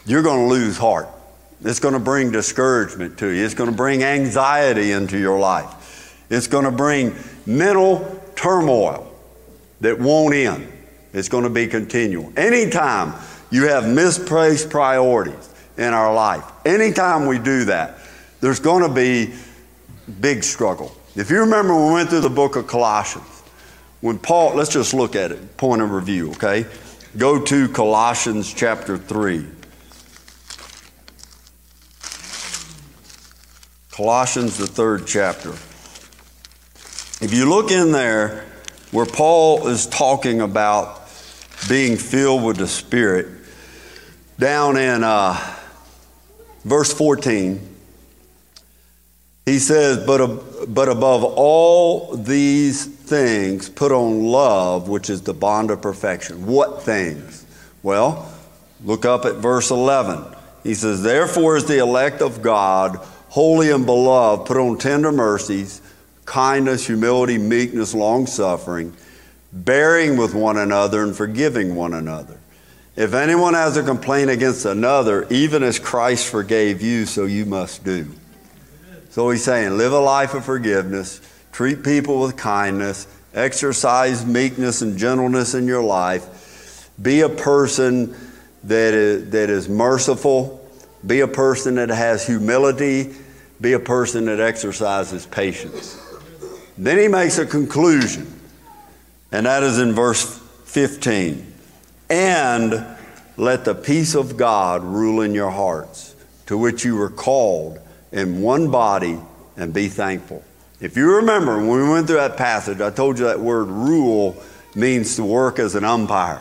you're 0.07 0.23
going 0.23 0.49
to 0.49 0.55
lose 0.55 0.77
heart. 0.77 1.09
It's 1.63 1.81
going 1.81 1.95
to 1.95 2.01
bring 2.01 2.31
discouragement 2.31 3.19
to 3.19 3.29
you. 3.29 3.45
It's 3.45 3.55
going 3.55 3.71
to 3.71 3.77
bring 3.77 4.03
anxiety 4.03 4.93
into 4.93 5.19
your 5.19 5.39
life. 5.39 6.25
It's 6.31 6.47
going 6.47 6.65
to 6.65 6.71
bring 6.71 7.15
mental 7.45 8.23
turmoil 8.35 9.13
that 9.81 9.99
won't 9.99 10.35
end. 10.35 10.73
It's 11.13 11.29
going 11.29 11.45
to 11.45 11.51
be 11.51 11.67
continual. 11.67 12.33
Anytime 12.37 13.15
you 13.51 13.69
have 13.69 13.89
misplaced 13.89 14.71
priorities 14.71 15.53
in 15.77 15.93
our 15.93 16.15
life, 16.15 16.45
anytime 16.65 17.27
we 17.27 17.39
do 17.39 17.65
that, 17.67 17.99
there's 18.41 18.61
going 18.61 18.83
to 18.83 18.95
be 18.95 19.35
big 20.21 20.45
struggle. 20.45 20.97
If 21.17 21.31
you 21.31 21.41
remember, 21.41 21.75
we 21.75 21.93
went 21.93 22.09
through 22.09 22.21
the 22.21 22.31
book 22.31 22.57
of 22.57 22.67
Colossians. 22.67 23.27
When 24.01 24.19
Paul, 24.19 24.55
let's 24.55 24.71
just 24.71 24.95
look 24.95 25.15
at 25.15 25.33
it, 25.33 25.57
point 25.57 25.83
of 25.83 25.91
review, 25.91 26.31
okay? 26.31 26.65
Go 27.19 27.45
to 27.45 27.69
Colossians 27.69 28.55
chapter 28.55 28.97
3. 28.97 29.45
Colossians, 33.91 34.57
the 34.57 34.69
third 34.69 35.09
chapter. 35.09 35.51
If 37.21 37.31
you 37.35 37.51
look 37.51 37.73
in 37.73 37.91
there, 37.91 38.47
where 38.93 39.07
Paul 39.07 39.67
is 39.67 39.89
talking 39.89 40.41
about 40.41 41.11
being 41.69 41.97
filled 41.97 42.45
with 42.45 42.59
the 42.59 42.69
Spirit, 42.69 43.27
down 44.39 44.77
in 44.77 45.03
uh, 45.03 45.37
verse 46.65 46.93
14, 46.93 47.61
He 49.47 49.59
says, 49.59 50.07
but, 50.07 50.73
but 50.73 50.89
above 50.89 51.25
all 51.25 52.15
these 52.17 52.87
things, 53.11 53.69
put 53.69 53.93
on 53.93 54.25
love, 54.25 54.89
which 54.89 55.11
is 55.11 55.21
the 55.23 55.35
bond 55.35 55.71
of 55.71 55.83
perfection. 55.83 56.47
What 56.47 56.83
things? 56.83 57.45
Well, 57.83 58.33
look 58.85 59.05
up 59.05 59.27
at 59.27 59.35
verse 59.37 59.71
11. 59.71 60.25
He 60.63 60.75
says, 60.75 61.03
Therefore 61.03 61.57
is 61.57 61.67
the 61.67 61.79
elect 61.79 62.23
of 62.23 62.41
God, 62.41 62.97
holy 63.29 63.71
and 63.71 63.85
beloved, 63.85 64.47
put 64.47 64.57
on 64.57 64.79
tender 64.79 65.13
mercies, 65.13 65.83
kindness, 66.25 66.87
humility, 66.87 67.37
meekness, 67.37 67.95
long 67.95 68.27
suffering, 68.27 68.95
bearing 69.53 70.17
with 70.17 70.33
one 70.33 70.57
another 70.57 71.03
and 71.03 71.15
forgiving 71.15 71.75
one 71.75 71.93
another. 71.93 72.39
If 72.95 73.15
anyone 73.15 73.55
has 73.55 73.77
a 73.77 73.83
complaint 73.83 74.31
against 74.31 74.65
another, 74.67 75.27
even 75.31 75.63
as 75.63 75.79
Christ 75.79 76.29
forgave 76.29 76.81
you, 76.81 77.07
so 77.07 77.25
you 77.25 77.45
must 77.45 77.83
do. 77.85 78.07
So 79.11 79.31
he's 79.31 79.43
saying, 79.43 79.77
live 79.77 79.93
a 79.93 79.99
life 79.99 80.35
of 80.35 80.45
forgiveness, 80.45 81.21
treat 81.53 81.83
people 81.83 82.21
with 82.21 82.37
kindness, 82.37 83.07
exercise 83.35 84.25
meekness 84.25 84.83
and 84.83 84.99
gentleness 84.99 85.55
in 85.55 85.67
your 85.67 85.83
life, 85.83 86.91
be 87.01 87.21
a 87.21 87.29
person 87.29 88.15
that 88.65 88.95
is, 88.95 89.31
that 89.31 89.51
is 89.51 89.69
merciful, 89.69 90.57
be 91.07 91.21
a 91.21 91.29
person 91.29 91.77
that 91.77 91.89
has 91.89 92.27
humility, 92.27 93.15
be 93.61 93.73
a 93.73 93.81
person 93.81 94.27
that 94.27 94.41
exercises 94.41 95.27
patience. 95.27 95.99
Then 96.77 96.99
he 96.99 97.09
makes 97.09 97.39
a 97.39 97.47
conclusion, 97.47 98.27
and 99.33 99.47
that 99.47 99.63
is 99.63 99.79
in 99.79 99.93
verse 99.93 100.39
15. 100.65 101.47
And 102.09 102.87
let 103.37 103.65
the 103.65 103.75
peace 103.75 104.15
of 104.15 104.37
God 104.37 104.83
rule 104.83 105.21
in 105.21 105.35
your 105.35 105.51
hearts, 105.51 106.15
to 106.47 106.59
which 106.59 106.85
you 106.85 106.97
were 106.97 107.11
called 107.11 107.79
in 108.13 108.43
one 108.43 108.71
body, 108.71 109.19
and 109.57 109.73
be 109.73 109.89
thankful. 109.89 110.43
If 110.81 110.97
you 110.97 111.17
remember, 111.17 111.59
when 111.59 111.83
we 111.83 111.89
went 111.91 112.07
through 112.07 112.17
that 112.17 112.39
passage, 112.39 112.81
I 112.81 112.91
told 112.91 113.19
you 113.19 113.27
that 113.27 113.39
word 113.39 113.69
rule 113.69 114.43
means 114.75 115.17
to 115.17 115.25
work 115.25 115.59
as 115.59 115.75
an 115.75 115.85
umpire. 115.85 116.41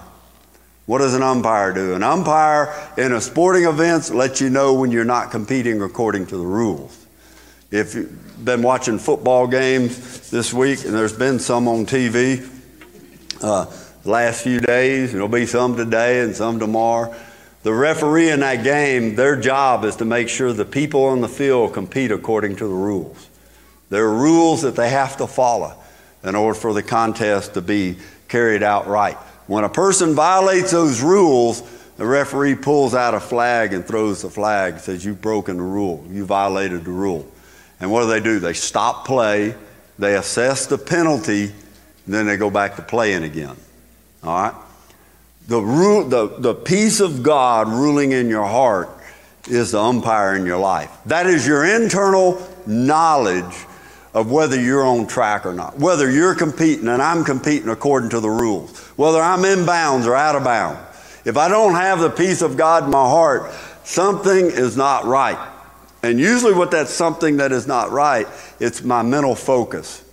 What 0.86 1.00
does 1.00 1.14
an 1.14 1.22
umpire 1.22 1.74
do? 1.74 1.94
An 1.94 2.04
umpire 2.04 2.74
in 2.98 3.12
a 3.12 3.20
sporting 3.20 3.66
event 3.66 4.10
lets 4.12 4.40
you 4.40 4.50
know 4.50 4.74
when 4.74 4.92
you're 4.92 5.04
not 5.04 5.30
competing 5.30 5.82
according 5.82 6.28
to 6.28 6.38
the 6.38 6.46
rules. 6.46 7.06
If 7.70 7.94
you've 7.96 8.44
been 8.46 8.62
watching 8.62 8.98
football 8.98 9.46
games 9.46 10.32
this 10.32 10.54
week, 10.54 10.86
and 10.86 10.94
there's 10.94 11.14
been 11.14 11.40
some 11.40 11.68
on 11.68 11.86
TV 11.86 12.50
uh, 13.44 13.66
last 14.06 14.42
few 14.42 14.62
days, 14.62 15.10
and 15.10 15.16
there'll 15.16 15.28
be 15.28 15.46
some 15.46 15.76
today 15.76 16.22
and 16.22 16.34
some 16.34 16.60
tomorrow. 16.60 17.14
The 17.64 17.74
referee 17.74 18.30
in 18.30 18.40
that 18.40 18.64
game, 18.64 19.16
their 19.16 19.36
job 19.36 19.84
is 19.84 19.98
to 19.98 20.06
make 20.06 20.30
sure 20.30 20.54
the 20.54 20.66
people 20.66 21.04
on 21.04 21.20
the 21.20 21.28
field 21.28 21.74
compete 21.74 22.10
according 22.10 22.56
to 22.56 22.68
the 22.68 22.74
rules. 22.74 23.29
There 23.90 24.06
are 24.06 24.14
rules 24.14 24.62
that 24.62 24.76
they 24.76 24.90
have 24.90 25.18
to 25.18 25.28
follow 25.28 25.76
in 26.24 26.36
order 26.36 26.58
for 26.58 26.74
the 26.74 26.84
contest 26.84 27.56
to 27.56 27.62
be 27.62 27.98
carried 28.28 28.64
out 28.64 28.88
right. 28.88 29.18
When 29.48 29.64
a 29.64 29.70
person 29.70 30.14
violates 30.14 30.72
those 30.72 31.02
rules, 31.02 31.62
the 31.98 32.06
referee 32.06 32.56
pulls 32.56 32.94
out 32.94 33.14
a 33.14 33.20
flag 33.20 33.74
and 33.74 33.86
throws 33.86 34.22
the 34.22 34.30
flag, 34.30 34.80
says, 34.80 35.04
You've 35.04 35.22
broken 35.22 35.58
the 35.58 35.64
rule. 35.64 36.06
You 36.10 36.24
violated 36.26 36.86
the 36.86 36.92
rule. 36.92 37.30
And 37.80 37.92
what 37.92 38.04
do 38.04 38.08
they 38.08 38.20
do? 38.20 38.40
They 38.40 38.54
stop 38.54 39.06
play, 39.06 39.56
they 39.98 40.16
assess 40.16 40.68
the 40.68 40.78
penalty, 40.78 41.46
and 41.46 42.14
then 42.14 42.26
they 42.26 42.38
go 42.38 42.50
back 42.50 42.76
to 42.76 42.82
playing 42.82 43.24
again. 43.24 43.56
All 44.24 44.42
right? 44.42 44.54
The, 45.48 45.60
rule, 45.60 46.04
the, 46.04 46.28
the 46.28 46.54
peace 46.54 47.00
of 47.00 47.24
God 47.24 47.68
ruling 47.68 48.12
in 48.12 48.30
your 48.30 48.46
heart 48.46 48.90
is 49.48 49.72
the 49.72 49.82
umpire 49.82 50.36
in 50.36 50.46
your 50.46 50.60
life. 50.60 50.92
That 51.08 51.26
is 51.26 51.48
your 51.48 51.66
internal 51.66 52.46
knowledge 52.68 53.66
of 54.14 54.32
whether 54.32 54.60
you're 54.60 54.86
on 54.86 55.08
track 55.08 55.46
or 55.46 55.54
not, 55.54 55.78
whether 55.78 56.10
you're 56.10 56.36
competing 56.36 56.88
and 56.88 57.02
I'm 57.02 57.24
competing 57.24 57.70
according 57.70 58.10
to 58.12 58.20
the 58.20 58.30
rules, 58.30 58.80
whether 58.98 59.22
I'm 59.22 59.46
in 59.46 59.66
bounds 59.66 60.08
or 60.08 60.16
out 60.16 60.36
of 60.36 60.44
bounds. 60.44 60.80
If 61.26 61.38
I 61.38 61.48
don't 61.48 61.76
have 61.76 62.00
the 62.00 62.10
peace 62.10 62.42
of 62.42 62.58
God 62.58 62.86
in 62.86 62.92
my 62.92 63.06
heart, 63.06 63.52
something 63.84 64.46
is 64.46 64.76
not 64.76 65.06
right. 65.06 65.38
And 66.02 66.18
usually, 66.20 66.54
what 66.54 66.72
that's 66.72 66.92
something 66.92 67.38
that 67.38 67.52
is 67.52 67.68
not 67.68 67.92
right, 67.92 68.26
it's 68.60 68.84
my 68.84 69.02
mental 69.04 69.36
focus. 69.36 70.04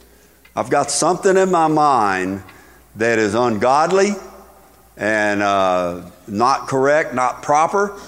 I've 0.57 0.69
got 0.69 0.91
something 0.91 1.37
in 1.37 1.51
my 1.51 1.69
mind 1.69 2.43
that 2.97 3.19
is 3.19 3.35
ungodly 3.35 4.11
and 4.97 5.43
uh, 5.43 6.03
not 6.27 6.67
correct, 6.67 7.15
not 7.15 7.43
proper. 7.43 7.99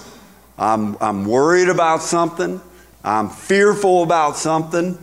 I'm, 0.57 0.97
I'm 0.99 1.25
worried 1.25 1.69
about 1.69 2.01
something. 2.01 2.59
I'm 3.03 3.29
fearful 3.29 4.03
about 4.03 4.35
something. 4.35 4.97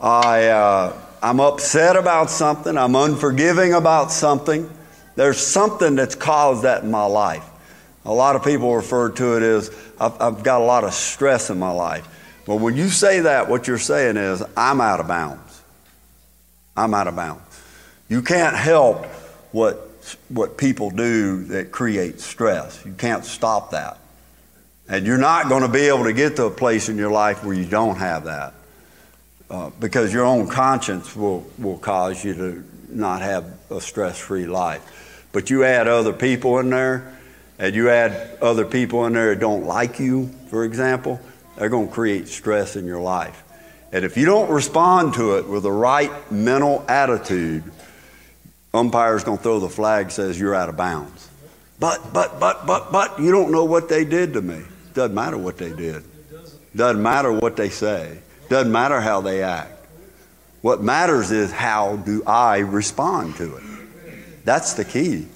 I, 0.00 0.48
uh, 0.48 1.00
I'm 1.22 1.40
upset 1.40 1.96
about 1.96 2.30
something. 2.30 2.76
I'm 2.76 2.94
unforgiving 2.94 3.72
about 3.72 4.12
something. 4.12 4.70
There's 5.14 5.38
something 5.38 5.94
that's 5.94 6.14
caused 6.14 6.62
that 6.64 6.82
in 6.82 6.90
my 6.90 7.06
life. 7.06 7.44
A 8.04 8.12
lot 8.12 8.36
of 8.36 8.44
people 8.44 8.74
refer 8.74 9.10
to 9.10 9.36
it 9.36 9.42
as 9.42 9.70
I've, 9.98 10.20
I've 10.20 10.42
got 10.42 10.60
a 10.60 10.64
lot 10.64 10.84
of 10.84 10.92
stress 10.92 11.50
in 11.50 11.58
my 11.58 11.70
life. 11.70 12.06
Well, 12.46 12.58
when 12.58 12.76
you 12.76 12.88
say 12.88 13.20
that, 13.20 13.48
what 13.48 13.66
you're 13.66 13.78
saying 13.78 14.16
is 14.16 14.42
I'm 14.56 14.80
out 14.80 15.00
of 15.00 15.08
bounds. 15.08 15.62
I'm 16.76 16.94
out 16.94 17.08
of 17.08 17.16
bounds. 17.16 17.42
You 18.08 18.22
can't 18.22 18.54
help 18.54 19.06
what, 19.50 19.76
what 20.28 20.56
people 20.56 20.90
do 20.90 21.44
that 21.46 21.72
creates 21.72 22.24
stress. 22.24 22.80
You 22.84 22.92
can't 22.92 23.24
stop 23.24 23.70
that. 23.70 23.98
And 24.88 25.04
you're 25.04 25.18
not 25.18 25.48
going 25.48 25.62
to 25.62 25.68
be 25.68 25.88
able 25.88 26.04
to 26.04 26.12
get 26.12 26.36
to 26.36 26.44
a 26.44 26.50
place 26.50 26.88
in 26.88 26.96
your 26.96 27.10
life 27.10 27.42
where 27.42 27.54
you 27.54 27.64
don't 27.64 27.96
have 27.96 28.24
that. 28.24 28.54
Uh, 29.48 29.70
because 29.78 30.12
your 30.12 30.24
own 30.24 30.48
conscience 30.48 31.14
will, 31.14 31.46
will 31.58 31.78
cause 31.78 32.24
you 32.24 32.34
to 32.34 32.64
not 32.88 33.22
have 33.22 33.44
a 33.70 33.80
stress 33.80 34.18
free 34.18 34.46
life. 34.46 35.28
But 35.32 35.50
you 35.50 35.64
add 35.64 35.86
other 35.86 36.12
people 36.12 36.58
in 36.58 36.70
there, 36.70 37.16
and 37.58 37.74
you 37.74 37.90
add 37.90 38.38
other 38.42 38.64
people 38.64 39.06
in 39.06 39.12
there 39.12 39.34
that 39.34 39.40
don't 39.40 39.64
like 39.64 40.00
you, 40.00 40.28
for 40.48 40.64
example, 40.64 41.20
they're 41.56 41.68
going 41.68 41.88
to 41.88 41.94
create 41.94 42.28
stress 42.28 42.76
in 42.76 42.86
your 42.86 43.00
life. 43.00 43.42
And 43.92 44.04
if 44.04 44.16
you 44.16 44.26
don't 44.26 44.50
respond 44.50 45.14
to 45.14 45.36
it 45.36 45.48
with 45.48 45.62
the 45.62 45.72
right 45.72 46.10
mental 46.30 46.84
attitude, 46.88 47.62
umpire's 48.74 49.24
going 49.24 49.38
to 49.38 49.42
throw 49.42 49.60
the 49.60 49.68
flag 49.68 50.10
says 50.10 50.38
you're 50.38 50.54
out 50.54 50.68
of 50.68 50.76
bounds. 50.76 51.30
But, 51.78 52.12
but, 52.12 52.40
but, 52.40 52.66
but, 52.66 52.90
but, 52.90 53.20
you 53.20 53.30
don't 53.30 53.52
know 53.52 53.64
what 53.64 53.88
they 53.88 54.04
did 54.04 54.32
to 54.32 54.42
me. 54.42 54.62
Doesn't 54.94 55.14
matter 55.14 55.38
what 55.38 55.56
they 55.56 55.72
did. 55.72 56.02
Doesn't 56.74 57.02
matter 57.02 57.32
what 57.32 57.56
they 57.56 57.68
say. 57.68 58.18
Doesn't 58.48 58.72
matter 58.72 59.00
how 59.00 59.20
they 59.20 59.42
act. 59.42 59.72
What 60.62 60.82
matters 60.82 61.30
is 61.30 61.52
how 61.52 61.96
do 61.96 62.22
I 62.26 62.58
respond 62.58 63.36
to 63.36 63.56
it. 63.56 63.62
That's 64.44 64.74
the 64.74 64.84
key. 64.84 65.26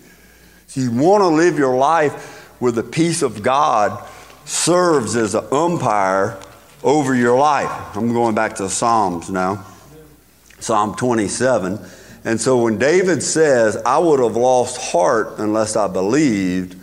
So 0.67 0.81
you 0.81 0.93
want 0.93 1.23
to 1.23 1.29
live 1.29 1.59
your 1.59 1.77
life 1.77 2.61
where 2.61 2.73
the 2.73 2.83
peace 2.83 3.23
of 3.23 3.43
God 3.43 4.09
serves 4.45 5.17
as 5.17 5.35
an 5.35 5.45
umpire 5.53 6.41
over 6.83 7.15
your 7.15 7.37
life. 7.39 7.97
I'm 7.97 8.13
going 8.13 8.35
back 8.35 8.57
to 8.57 8.69
Psalms 8.69 9.31
now. 9.31 9.65
Psalm 10.61 10.95
27. 10.95 11.79
And 12.25 12.41
so 12.41 12.63
when 12.63 12.79
David 12.79 13.23
says, 13.23 13.77
I 13.79 13.99
would 13.99 14.21
have 14.21 14.37
lost 14.37 14.93
heart 14.93 15.39
unless 15.39 15.77
I 15.77 15.89
believed 15.89 16.77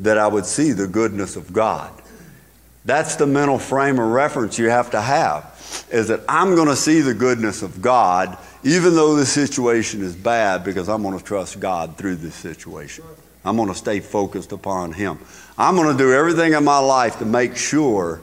that 0.00 0.18
I 0.18 0.26
would 0.26 0.46
see 0.46 0.72
the 0.72 0.86
goodness 0.86 1.36
of 1.36 1.52
God. 1.52 1.90
That's 2.84 3.16
the 3.16 3.26
mental 3.26 3.58
frame 3.58 3.98
of 3.98 4.08
reference 4.08 4.58
you 4.58 4.70
have 4.70 4.90
to 4.92 5.00
have 5.00 5.57
is 5.90 6.08
that 6.08 6.20
I'm 6.28 6.54
going 6.54 6.68
to 6.68 6.76
see 6.76 7.00
the 7.00 7.14
goodness 7.14 7.62
of 7.62 7.80
God, 7.80 8.36
even 8.62 8.94
though 8.94 9.16
the 9.16 9.26
situation 9.26 10.02
is 10.02 10.14
bad, 10.14 10.64
because 10.64 10.88
I'm 10.88 11.02
going 11.02 11.18
to 11.18 11.24
trust 11.24 11.60
God 11.60 11.96
through 11.96 12.16
this 12.16 12.34
situation. 12.34 13.04
I'm 13.44 13.56
going 13.56 13.68
to 13.68 13.74
stay 13.74 14.00
focused 14.00 14.52
upon 14.52 14.92
Him. 14.92 15.18
I'm 15.56 15.76
going 15.76 15.96
to 15.96 15.98
do 15.98 16.12
everything 16.12 16.52
in 16.52 16.64
my 16.64 16.78
life 16.78 17.18
to 17.18 17.24
make 17.24 17.56
sure 17.56 18.20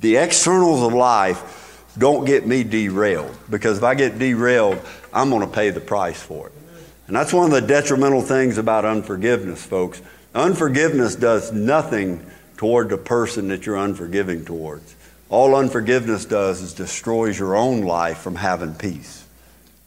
the 0.00 0.16
externals 0.16 0.82
of 0.82 0.92
life 0.92 1.94
don't 1.98 2.24
get 2.24 2.46
me 2.46 2.64
derailed, 2.64 3.36
because 3.50 3.78
if 3.78 3.84
I 3.84 3.94
get 3.94 4.18
derailed, 4.18 4.80
I'm 5.12 5.30
going 5.30 5.42
to 5.46 5.54
pay 5.54 5.70
the 5.70 5.80
price 5.80 6.20
for 6.20 6.48
it. 6.48 6.52
And 7.06 7.14
that's 7.14 7.32
one 7.32 7.44
of 7.44 7.50
the 7.52 7.60
detrimental 7.60 8.22
things 8.22 8.58
about 8.58 8.84
unforgiveness, 8.84 9.64
folks. 9.64 10.00
Unforgiveness 10.34 11.14
does 11.14 11.52
nothing 11.52 12.24
toward 12.56 12.88
the 12.88 12.96
person 12.96 13.48
that 13.48 13.66
you're 13.66 13.76
unforgiving 13.76 14.44
towards. 14.44 14.94
All 15.32 15.54
unforgiveness 15.54 16.26
does 16.26 16.60
is 16.60 16.74
destroys 16.74 17.38
your 17.38 17.56
own 17.56 17.80
life 17.80 18.18
from 18.18 18.34
having 18.34 18.74
peace 18.74 19.24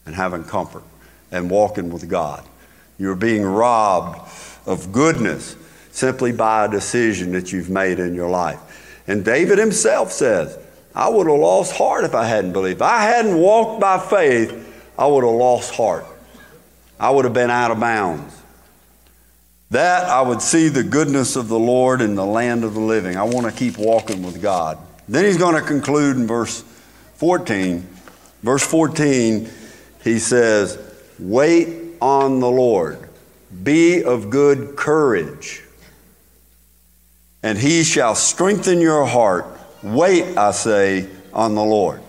and 0.04 0.12
having 0.12 0.42
comfort 0.42 0.82
and 1.30 1.48
walking 1.48 1.92
with 1.92 2.08
God. 2.08 2.44
You're 2.98 3.14
being 3.14 3.44
robbed 3.44 4.28
of 4.66 4.90
goodness 4.90 5.54
simply 5.92 6.32
by 6.32 6.64
a 6.64 6.68
decision 6.68 7.30
that 7.30 7.52
you've 7.52 7.70
made 7.70 8.00
in 8.00 8.12
your 8.12 8.28
life. 8.28 8.58
And 9.06 9.24
David 9.24 9.58
himself 9.58 10.10
says, 10.10 10.58
I 10.96 11.08
would 11.08 11.28
have 11.28 11.38
lost 11.38 11.76
heart 11.76 12.02
if 12.02 12.16
I 12.16 12.24
hadn't 12.24 12.52
believed. 12.52 12.78
If 12.78 12.82
I 12.82 13.02
hadn't 13.02 13.38
walked 13.38 13.80
by 13.80 14.00
faith, 14.00 14.52
I 14.98 15.06
would 15.06 15.22
have 15.22 15.32
lost 15.32 15.72
heart. 15.76 16.06
I 16.98 17.10
would 17.10 17.24
have 17.24 17.34
been 17.34 17.50
out 17.50 17.70
of 17.70 17.78
bounds. 17.78 18.36
That 19.70 20.08
I 20.08 20.22
would 20.22 20.42
see 20.42 20.70
the 20.70 20.82
goodness 20.82 21.36
of 21.36 21.46
the 21.46 21.58
Lord 21.58 22.00
in 22.00 22.16
the 22.16 22.26
land 22.26 22.64
of 22.64 22.74
the 22.74 22.80
living. 22.80 23.16
I 23.16 23.22
want 23.22 23.46
to 23.46 23.52
keep 23.52 23.78
walking 23.78 24.24
with 24.24 24.42
God. 24.42 24.78
Then 25.08 25.24
he's 25.24 25.36
going 25.36 25.54
to 25.54 25.62
conclude 25.62 26.16
in 26.16 26.26
verse 26.26 26.62
14, 27.14 27.86
verse 28.42 28.66
14, 28.66 29.48
he 30.02 30.18
says, 30.18 30.78
Wait 31.18 31.94
on 32.00 32.40
the 32.40 32.50
Lord, 32.50 32.98
be 33.62 34.02
of 34.04 34.30
good 34.30 34.76
courage, 34.76 35.62
and 37.42 37.56
he 37.56 37.84
shall 37.84 38.14
strengthen 38.14 38.80
your 38.80 39.06
heart. 39.06 39.46
Wait, 39.82 40.36
I 40.36 40.50
say, 40.50 41.08
on 41.32 41.54
the 41.54 41.62
Lord. 41.62 42.00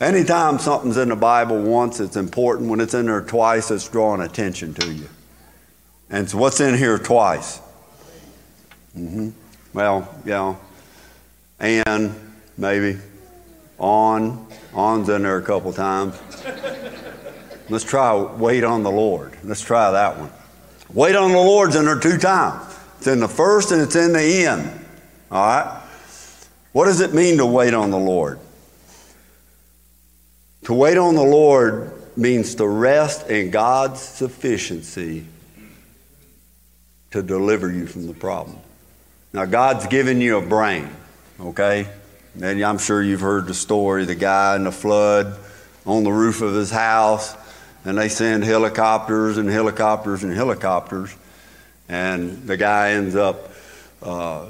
Anytime 0.00 0.58
something's 0.58 0.96
in 0.96 1.08
the 1.10 1.16
Bible 1.16 1.60
once, 1.60 2.00
it's 2.00 2.16
important. 2.16 2.70
When 2.70 2.80
it's 2.80 2.94
in 2.94 3.06
there 3.06 3.20
twice, 3.20 3.70
it's 3.70 3.88
drawing 3.88 4.22
attention 4.22 4.72
to 4.74 4.92
you. 4.92 5.08
And 6.08 6.28
so 6.28 6.38
what's 6.38 6.60
in 6.60 6.76
here 6.76 6.98
twice? 6.98 7.60
Mm-hmm. 8.96 9.30
Well, 9.74 10.12
yeah. 10.24 10.56
And 11.60 12.14
maybe. 12.56 12.98
On. 13.78 14.46
On's 14.74 15.08
in 15.08 15.22
there 15.22 15.38
a 15.38 15.42
couple 15.42 15.72
times. 15.72 16.20
Let's 17.68 17.84
try 17.84 18.14
wait 18.14 18.64
on 18.64 18.82
the 18.82 18.90
Lord. 18.90 19.36
Let's 19.44 19.60
try 19.60 19.90
that 19.92 20.18
one. 20.18 20.30
Wait 20.92 21.14
on 21.14 21.30
the 21.30 21.38
Lord's 21.38 21.76
in 21.76 21.84
there 21.84 22.00
two 22.00 22.18
times. 22.18 22.76
It's 22.98 23.06
in 23.06 23.20
the 23.20 23.28
first 23.28 23.70
and 23.70 23.80
it's 23.80 23.96
in 23.96 24.12
the 24.12 24.46
end. 24.46 24.68
All 25.30 25.46
right? 25.46 25.82
What 26.72 26.86
does 26.86 27.00
it 27.00 27.14
mean 27.14 27.38
to 27.38 27.46
wait 27.46 27.74
on 27.74 27.90
the 27.90 27.98
Lord? 27.98 28.40
To 30.64 30.74
wait 30.74 30.98
on 30.98 31.14
the 31.14 31.22
Lord 31.22 31.92
means 32.16 32.54
to 32.56 32.66
rest 32.66 33.30
in 33.30 33.50
God's 33.50 34.00
sufficiency 34.00 35.24
to 37.12 37.22
deliver 37.22 37.72
you 37.72 37.86
from 37.86 38.06
the 38.06 38.14
problem. 38.14 38.58
Now, 39.32 39.46
God's 39.46 39.86
given 39.86 40.20
you 40.20 40.38
a 40.38 40.42
brain, 40.42 40.88
okay? 41.40 41.86
And 42.40 42.62
I'm 42.62 42.78
sure 42.78 43.02
you've 43.02 43.20
heard 43.20 43.46
the 43.46 43.54
story 43.54 44.04
the 44.04 44.14
guy 44.14 44.56
in 44.56 44.64
the 44.64 44.72
flood 44.72 45.38
on 45.86 46.04
the 46.04 46.12
roof 46.12 46.42
of 46.42 46.54
his 46.54 46.70
house, 46.70 47.34
and 47.84 47.96
they 47.96 48.08
send 48.08 48.44
helicopters 48.44 49.38
and 49.38 49.48
helicopters 49.48 50.22
and 50.22 50.32
helicopters, 50.32 51.14
and 51.88 52.46
the 52.46 52.56
guy 52.56 52.90
ends 52.92 53.16
up 53.16 53.50
uh, 54.02 54.46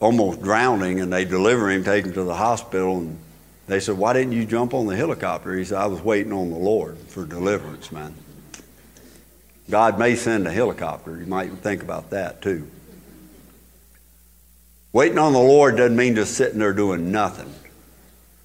almost 0.00 0.42
drowning, 0.42 1.00
and 1.00 1.12
they 1.12 1.24
deliver 1.24 1.70
him, 1.70 1.84
take 1.84 2.04
him 2.04 2.12
to 2.14 2.24
the 2.24 2.34
hospital, 2.34 2.98
and 2.98 3.18
they 3.66 3.80
said, 3.80 3.98
Why 3.98 4.12
didn't 4.12 4.32
you 4.32 4.46
jump 4.46 4.74
on 4.74 4.86
the 4.86 4.96
helicopter? 4.96 5.56
He 5.56 5.64
said, 5.64 5.78
I 5.78 5.86
was 5.86 6.00
waiting 6.00 6.32
on 6.32 6.50
the 6.50 6.58
Lord 6.58 6.98
for 6.98 7.24
deliverance, 7.24 7.90
man. 7.90 8.14
God 9.70 9.98
may 9.98 10.14
send 10.14 10.46
a 10.46 10.52
helicopter. 10.52 11.16
You 11.18 11.26
might 11.26 11.50
think 11.58 11.82
about 11.82 12.10
that 12.10 12.42
too. 12.42 12.70
Waiting 14.94 15.18
on 15.18 15.32
the 15.32 15.40
Lord 15.40 15.76
doesn't 15.76 15.96
mean 15.96 16.14
just 16.14 16.36
sitting 16.36 16.60
there 16.60 16.72
doing 16.72 17.10
nothing. 17.10 17.52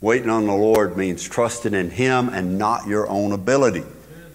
Waiting 0.01 0.31
on 0.31 0.47
the 0.47 0.55
Lord 0.55 0.97
means 0.97 1.23
trusting 1.23 1.75
in 1.75 1.91
Him 1.91 2.27
and 2.29 2.57
not 2.57 2.87
your 2.87 3.07
own 3.07 3.33
ability. 3.33 3.83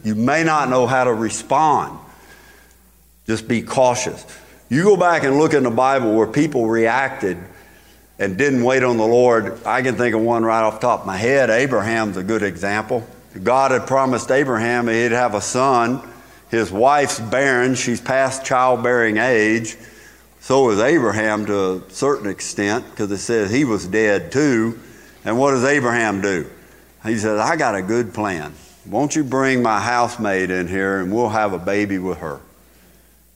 You 0.04 0.14
may 0.14 0.44
not 0.44 0.68
know 0.68 0.86
how 0.86 1.02
to 1.02 1.12
respond. 1.12 1.98
Just 3.26 3.48
be 3.48 3.62
cautious. 3.62 4.24
You 4.68 4.84
go 4.84 4.96
back 4.96 5.24
and 5.24 5.38
look 5.38 5.54
in 5.54 5.64
the 5.64 5.72
Bible 5.72 6.14
where 6.14 6.28
people 6.28 6.68
reacted 6.68 7.36
and 8.20 8.38
didn't 8.38 8.62
wait 8.62 8.84
on 8.84 8.96
the 8.96 9.06
Lord. 9.06 9.66
I 9.66 9.82
can 9.82 9.96
think 9.96 10.14
of 10.14 10.20
one 10.20 10.44
right 10.44 10.62
off 10.62 10.74
the 10.74 10.86
top 10.86 11.00
of 11.00 11.06
my 11.06 11.16
head. 11.16 11.50
Abraham's 11.50 12.16
a 12.16 12.22
good 12.22 12.44
example. 12.44 13.04
God 13.42 13.72
had 13.72 13.88
promised 13.88 14.30
Abraham 14.30 14.86
he'd 14.86 15.10
have 15.10 15.34
a 15.34 15.40
son. 15.40 16.00
His 16.48 16.70
wife's 16.70 17.18
barren, 17.18 17.74
she's 17.74 18.00
past 18.00 18.44
childbearing 18.44 19.16
age. 19.16 19.76
So 20.44 20.64
was 20.64 20.78
Abraham 20.78 21.46
to 21.46 21.76
a 21.76 21.90
certain 21.90 22.28
extent 22.28 22.84
because 22.90 23.10
it 23.10 23.16
says 23.16 23.50
he 23.50 23.64
was 23.64 23.86
dead 23.86 24.30
too. 24.30 24.78
And 25.24 25.38
what 25.38 25.52
does 25.52 25.64
Abraham 25.64 26.20
do? 26.20 26.50
He 27.02 27.16
says, 27.16 27.40
I 27.40 27.56
got 27.56 27.74
a 27.74 27.80
good 27.80 28.12
plan. 28.12 28.52
Won't 28.84 29.16
you 29.16 29.24
bring 29.24 29.62
my 29.62 29.80
housemaid 29.80 30.50
in 30.50 30.68
here 30.68 31.00
and 31.00 31.10
we'll 31.10 31.30
have 31.30 31.54
a 31.54 31.58
baby 31.58 31.96
with 31.96 32.18
her? 32.18 32.40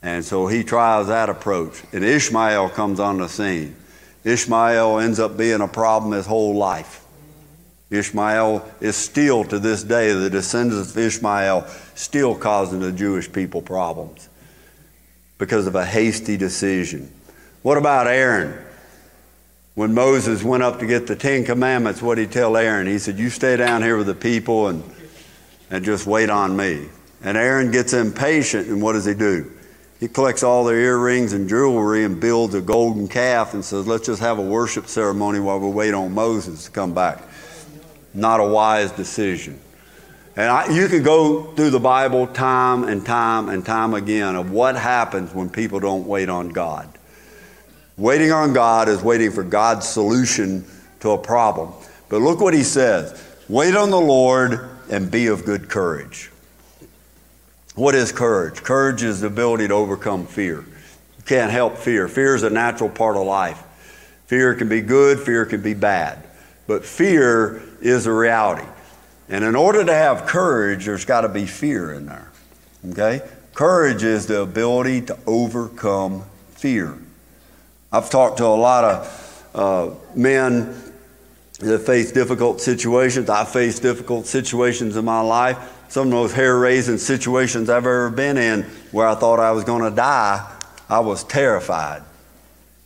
And 0.03 0.23
so 0.23 0.49
he 0.49 0.63
tries 0.63 1.07
that 1.07 1.31
approach. 1.31 1.83
And 1.95 2.05
Ishmael 2.05 2.69
comes 2.69 3.01
on 3.01 3.17
the 3.17 3.29
scene. 3.29 3.75
Ishmael 4.25 4.99
ends 4.99 5.19
up 5.19 5.39
being 5.39 5.63
a 5.63 5.69
problem 5.69 6.13
his 6.13 6.27
whole 6.27 6.57
life. 6.57 7.07
Ishmael 7.89 8.71
is 8.83 8.97
still 8.97 9.45
to 9.45 9.59
this 9.59 9.83
day, 9.83 10.13
the 10.13 10.29
descendants 10.29 10.91
of 10.91 10.99
Ishmael, 10.99 11.69
still 11.95 12.35
causing 12.35 12.81
the 12.81 12.93
Jewish 12.93 13.33
people 13.33 13.63
problems 13.63 14.28
because 15.39 15.67
of 15.67 15.75
a 15.75 15.85
hasty 15.85 16.37
decision. 16.37 17.11
What 17.63 17.79
about 17.79 18.07
Aaron? 18.07 18.65
When 19.75 19.95
Moses 19.95 20.43
went 20.43 20.65
up 20.65 20.81
to 20.81 20.87
get 20.87 21.07
the 21.07 21.15
Ten 21.15 21.45
Commandments, 21.45 22.03
what 22.03 22.17
did 22.17 22.29
he 22.29 22.33
tell 22.33 22.57
Aaron? 22.57 22.89
He 22.89 22.99
said, 22.99 23.19
You 23.19 23.31
stay 23.31 23.57
down 23.57 23.83
here 23.83 23.97
with 23.97 24.09
the 24.09 24.15
people 24.15 24.67
and, 24.67 24.83
and 25.71 25.85
just 25.85 26.07
wait 26.07 26.31
on 26.31 26.57
me. 26.57 26.89
And 27.23 27.37
Aaron 27.37 27.71
gets 27.71 27.93
impatient, 27.93 28.69
and 28.69 28.83
what 28.83 28.95
does 28.95 29.05
he 29.05 29.15
do? 29.15 29.51
He 30.01 30.07
collects 30.07 30.43
all 30.43 30.65
their 30.65 30.79
earrings 30.79 31.33
and 31.33 31.49
jewelry 31.49 32.05
and 32.05 32.21
builds 32.21 32.55
a 32.55 32.61
golden 32.61 33.09
calf 33.09 33.55
and 33.55 33.65
says, 33.65 33.87
Let's 33.87 34.07
just 34.07 34.21
have 34.21 34.39
a 34.39 34.43
worship 34.43 34.89
ceremony 34.89 35.41
while 35.41 35.61
we 35.61 35.69
wait 35.69 35.95
on 35.95 36.13
Moses 36.13 36.65
to 36.65 36.71
come 36.71 36.95
back. 36.95 37.23
Not 38.15 38.41
a 38.41 38.45
wise 38.45 38.91
decision. 38.93 39.61
And 40.39 40.47
I, 40.47 40.73
you 40.73 40.87
could 40.87 41.03
go 41.03 41.43
through 41.55 41.71
the 41.71 41.81
Bible 41.81 42.29
time 42.29 42.85
and 42.85 43.05
time 43.05 43.49
and 43.49 43.67
time 43.67 43.93
again 43.93 44.37
of 44.37 44.53
what 44.53 44.77
happens 44.77 45.35
when 45.35 45.51
people 45.51 45.81
don't 45.81 46.07
wait 46.07 46.29
on 46.29 46.51
God. 46.51 46.89
Waiting 47.97 48.31
on 48.31 48.53
God 48.53 48.89
is 48.89 49.03
waiting 49.03 49.33
for 49.33 49.43
God's 49.43 49.89
solution 49.89 50.65
to 51.01 51.11
a 51.11 51.19
problem. 51.19 51.73
But 52.09 52.21
look 52.21 52.41
what 52.41 52.55
he 52.55 52.63
says 52.63 53.21
wait 53.49 53.75
on 53.75 53.91
the 53.91 54.01
Lord 54.01 54.61
and 54.89 55.11
be 55.11 55.27
of 55.27 55.45
good 55.45 55.69
courage. 55.69 56.31
What 57.75 57.97
is 57.97 58.13
courage? 58.13 58.63
Courage 58.63 59.03
is 59.03 59.23
the 59.23 59.27
ability 59.27 59.67
to 59.67 59.75
overcome 59.75 60.25
fear. 60.25 60.59
You 60.59 61.25
can't 61.27 61.51
help 61.51 61.77
fear. 61.77 62.07
Fear 62.07 62.37
is 62.37 62.45
a 62.45 62.51
natural 62.51 62.91
part 62.91 63.17
of 63.17 63.27
life. 63.27 63.61
Fear 64.27 64.55
can 64.55 64.69
be 64.69 64.83
good, 64.83 65.19
fear 65.19 65.45
can 65.47 65.63
be 65.63 65.75
bad. 65.75 66.23
But 66.69 66.85
fear 66.85 67.61
is 67.81 68.07
a 68.07 68.13
reality. 68.13 68.69
And 69.29 69.45
in 69.45 69.55
order 69.55 69.85
to 69.85 69.93
have 69.93 70.27
courage, 70.27 70.87
there's 70.87 71.05
got 71.05 71.23
to 71.23 71.29
be 71.29 71.47
fear 71.47 71.93
in 71.93 72.07
there. 72.07 72.31
Okay? 72.91 73.21
Courage 73.55 74.03
is 74.03 74.27
the 74.27 74.41
ability 74.41 75.03
to 75.03 75.19
overcome 75.27 76.25
fear. 76.53 76.97
I've 77.93 78.11
talked 78.11 78.39
to 78.39 78.47
a 78.47 78.49
lot 78.49 78.85
of 78.85 79.51
uh, 79.55 79.91
men 80.15 80.75
that 81.61 81.81
face 81.81 82.13
difficult 82.13 82.61
situations. 82.61 83.29
I 83.29 83.45
face 83.45 83.81
difficult 83.81 84.27
situations 84.27 84.97
in 84.97 85.05
my 85.05 85.21
life. 85.21 85.59
Some 85.89 86.09
of 86.09 86.13
those 86.13 86.33
hair 86.33 86.59
raising 86.59 86.99
situations 86.99 87.69
I've 87.69 87.79
ever 87.79 88.11
been 88.11 88.37
in 88.37 88.63
where 88.93 89.09
I 89.09 89.15
thought 89.15 89.41
I 89.41 89.53
was 89.53 89.65
going 89.65 89.83
to 89.89 89.95
die, 89.95 90.49
I 90.89 91.01
was 91.01 91.25
terrified. 91.25 92.03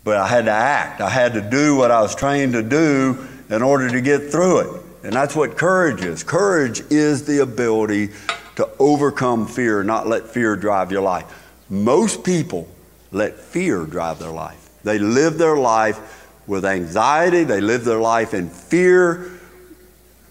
But 0.04 0.16
I 0.16 0.26
had 0.26 0.46
to 0.46 0.52
act. 0.52 1.00
I 1.00 1.10
had 1.10 1.34
to 1.34 1.40
do 1.40 1.76
what 1.76 1.90
I 1.90 2.00
was 2.00 2.14
trained 2.14 2.54
to 2.54 2.62
do 2.62 3.26
in 3.50 3.62
order 3.62 3.88
to 3.90 4.00
get 4.00 4.30
through 4.30 4.58
it. 4.60 4.81
And 5.02 5.12
that's 5.12 5.34
what 5.34 5.56
courage 5.56 6.02
is. 6.02 6.22
Courage 6.22 6.80
is 6.90 7.24
the 7.24 7.42
ability 7.42 8.10
to 8.56 8.68
overcome 8.78 9.46
fear, 9.46 9.82
not 9.82 10.06
let 10.06 10.28
fear 10.28 10.56
drive 10.56 10.92
your 10.92 11.02
life. 11.02 11.26
Most 11.68 12.22
people 12.22 12.68
let 13.10 13.36
fear 13.36 13.84
drive 13.84 14.18
their 14.18 14.30
life. 14.30 14.70
They 14.84 14.98
live 14.98 15.38
their 15.38 15.56
life 15.56 16.28
with 16.46 16.64
anxiety, 16.64 17.44
they 17.44 17.60
live 17.60 17.84
their 17.84 18.00
life 18.00 18.34
in 18.34 18.48
fear 18.48 19.30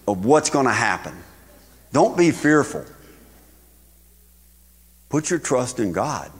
of 0.06 0.24
what's 0.24 0.50
going 0.50 0.66
to 0.66 0.72
happen. 0.72 1.14
Don't 1.92 2.16
be 2.16 2.30
fearful. 2.30 2.84
Put 5.08 5.30
your 5.30 5.38
trust 5.38 5.78
in 5.78 5.92
God. 5.92 6.30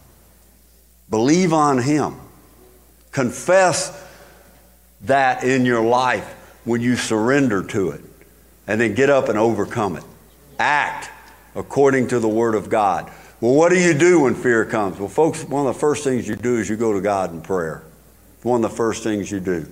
Believe 1.11 1.53
on 1.53 1.79
Him. 1.79 2.17
Confess 3.13 3.99
that 5.03 5.45
in 5.45 5.67
your 5.67 5.83
life 5.83 6.25
when 6.65 6.81
you 6.81 6.97
surrender 6.97 7.63
to 7.65 7.91
it 7.91 8.03
and 8.67 8.81
then 8.81 8.95
get 8.95 9.11
up 9.11 9.29
and 9.29 9.39
overcome 9.39 9.97
it. 9.97 10.05
Act 10.59 11.11
according 11.55 12.09
to 12.09 12.19
the 12.19 12.29
Word 12.29 12.55
of 12.55 12.69
God. 12.69 13.11
Well, 13.41 13.55
what 13.55 13.71
do 13.71 13.79
you 13.79 13.95
do 13.95 14.21
when 14.21 14.35
fear 14.35 14.65
comes? 14.65 14.99
Well, 14.99 15.09
folks, 15.09 15.45
one 15.45 15.67
of 15.67 15.75
the 15.75 15.81
first 15.81 16.05
things 16.05 16.29
you 16.29 16.37
do 16.37 16.59
is 16.59 16.69
you 16.69 16.77
go 16.77 16.93
to 16.93 17.01
God 17.01 17.33
in 17.33 17.41
prayer. 17.41 17.83
One 18.43 18.65
of 18.65 18.71
the 18.71 18.77
first 18.77 19.03
things 19.03 19.31
you 19.31 19.41
do. 19.41 19.67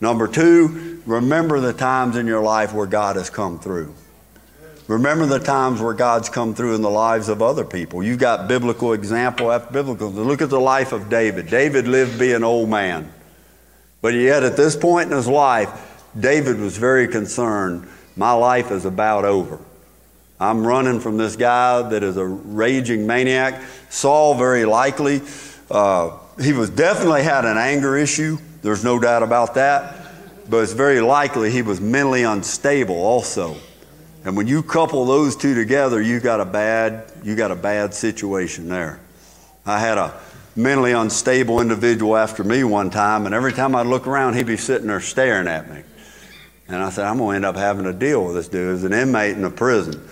Number 0.00 0.28
two, 0.28 1.00
remember 1.06 1.60
the 1.60 1.72
times 1.72 2.16
in 2.16 2.26
your 2.26 2.42
life 2.42 2.72
where 2.72 2.86
God 2.86 3.16
has 3.16 3.30
come 3.30 3.58
through. 3.58 3.94
Remember 4.86 5.24
the 5.24 5.38
times 5.38 5.80
where 5.80 5.94
God's 5.94 6.28
come 6.28 6.54
through 6.54 6.74
in 6.74 6.82
the 6.82 6.90
lives 6.90 7.30
of 7.30 7.40
other 7.40 7.64
people. 7.64 8.02
You've 8.02 8.18
got 8.18 8.48
biblical 8.48 8.92
example 8.92 9.50
after 9.50 9.72
biblical. 9.72 10.10
Look 10.10 10.42
at 10.42 10.50
the 10.50 10.60
life 10.60 10.92
of 10.92 11.08
David. 11.08 11.48
David 11.48 11.88
lived 11.88 12.18
be 12.18 12.32
an 12.32 12.44
old 12.44 12.68
man. 12.68 13.10
But 14.02 14.12
yet, 14.12 14.42
at 14.42 14.58
this 14.58 14.76
point 14.76 15.10
in 15.10 15.16
his 15.16 15.28
life, 15.28 16.02
David 16.18 16.58
was 16.58 16.76
very 16.76 17.08
concerned 17.08 17.88
my 18.16 18.32
life 18.32 18.70
is 18.70 18.84
about 18.84 19.24
over. 19.24 19.58
I'm 20.40 20.66
running 20.66 21.00
from 21.00 21.16
this 21.16 21.36
guy 21.36 21.82
that 21.82 22.02
is 22.02 22.16
a 22.16 22.24
raging 22.24 23.06
maniac. 23.06 23.62
Saul, 23.88 24.34
very 24.34 24.64
likely, 24.64 25.22
uh, 25.70 26.18
he 26.40 26.52
was 26.52 26.70
definitely 26.70 27.22
had 27.22 27.44
an 27.44 27.56
anger 27.56 27.96
issue. 27.96 28.38
There's 28.62 28.84
no 28.84 28.98
doubt 28.98 29.22
about 29.22 29.54
that. 29.54 30.00
but 30.48 30.58
it's 30.58 30.72
very 30.72 31.00
likely 31.00 31.50
he 31.50 31.62
was 31.62 31.80
mentally 31.80 32.22
unstable 32.24 32.96
also. 32.96 33.56
And 34.24 34.36
when 34.36 34.46
you 34.46 34.62
couple 34.62 35.04
those 35.04 35.36
two 35.36 35.54
together, 35.54 36.00
you 36.00 36.20
got 36.20 36.40
a 36.40 36.44
bad, 36.44 37.10
you 37.22 37.34
got 37.36 37.50
a 37.50 37.56
bad 37.56 37.94
situation 37.94 38.68
there. 38.68 39.00
I 39.66 39.78
had 39.78 39.98
a 39.98 40.12
mentally 40.56 40.92
unstable 40.92 41.60
individual 41.60 42.16
after 42.16 42.44
me 42.44 42.64
one 42.64 42.90
time, 42.90 43.26
and 43.26 43.34
every 43.34 43.52
time 43.52 43.74
I'd 43.74 43.86
look 43.86 44.06
around, 44.06 44.34
he'd 44.34 44.46
be 44.46 44.56
sitting 44.56 44.86
there 44.86 45.00
staring 45.00 45.48
at 45.48 45.70
me. 45.70 45.82
And 46.68 46.76
I 46.76 46.90
said, 46.90 47.06
I'm 47.06 47.18
going 47.18 47.32
to 47.32 47.36
end 47.36 47.44
up 47.44 47.56
having 47.56 47.84
to 47.84 47.92
deal 47.92 48.24
with 48.24 48.34
this 48.34 48.48
dude 48.48 48.74
as 48.74 48.84
an 48.84 48.92
inmate 48.92 49.36
in 49.36 49.44
a 49.44 49.50
prison. 49.50 50.06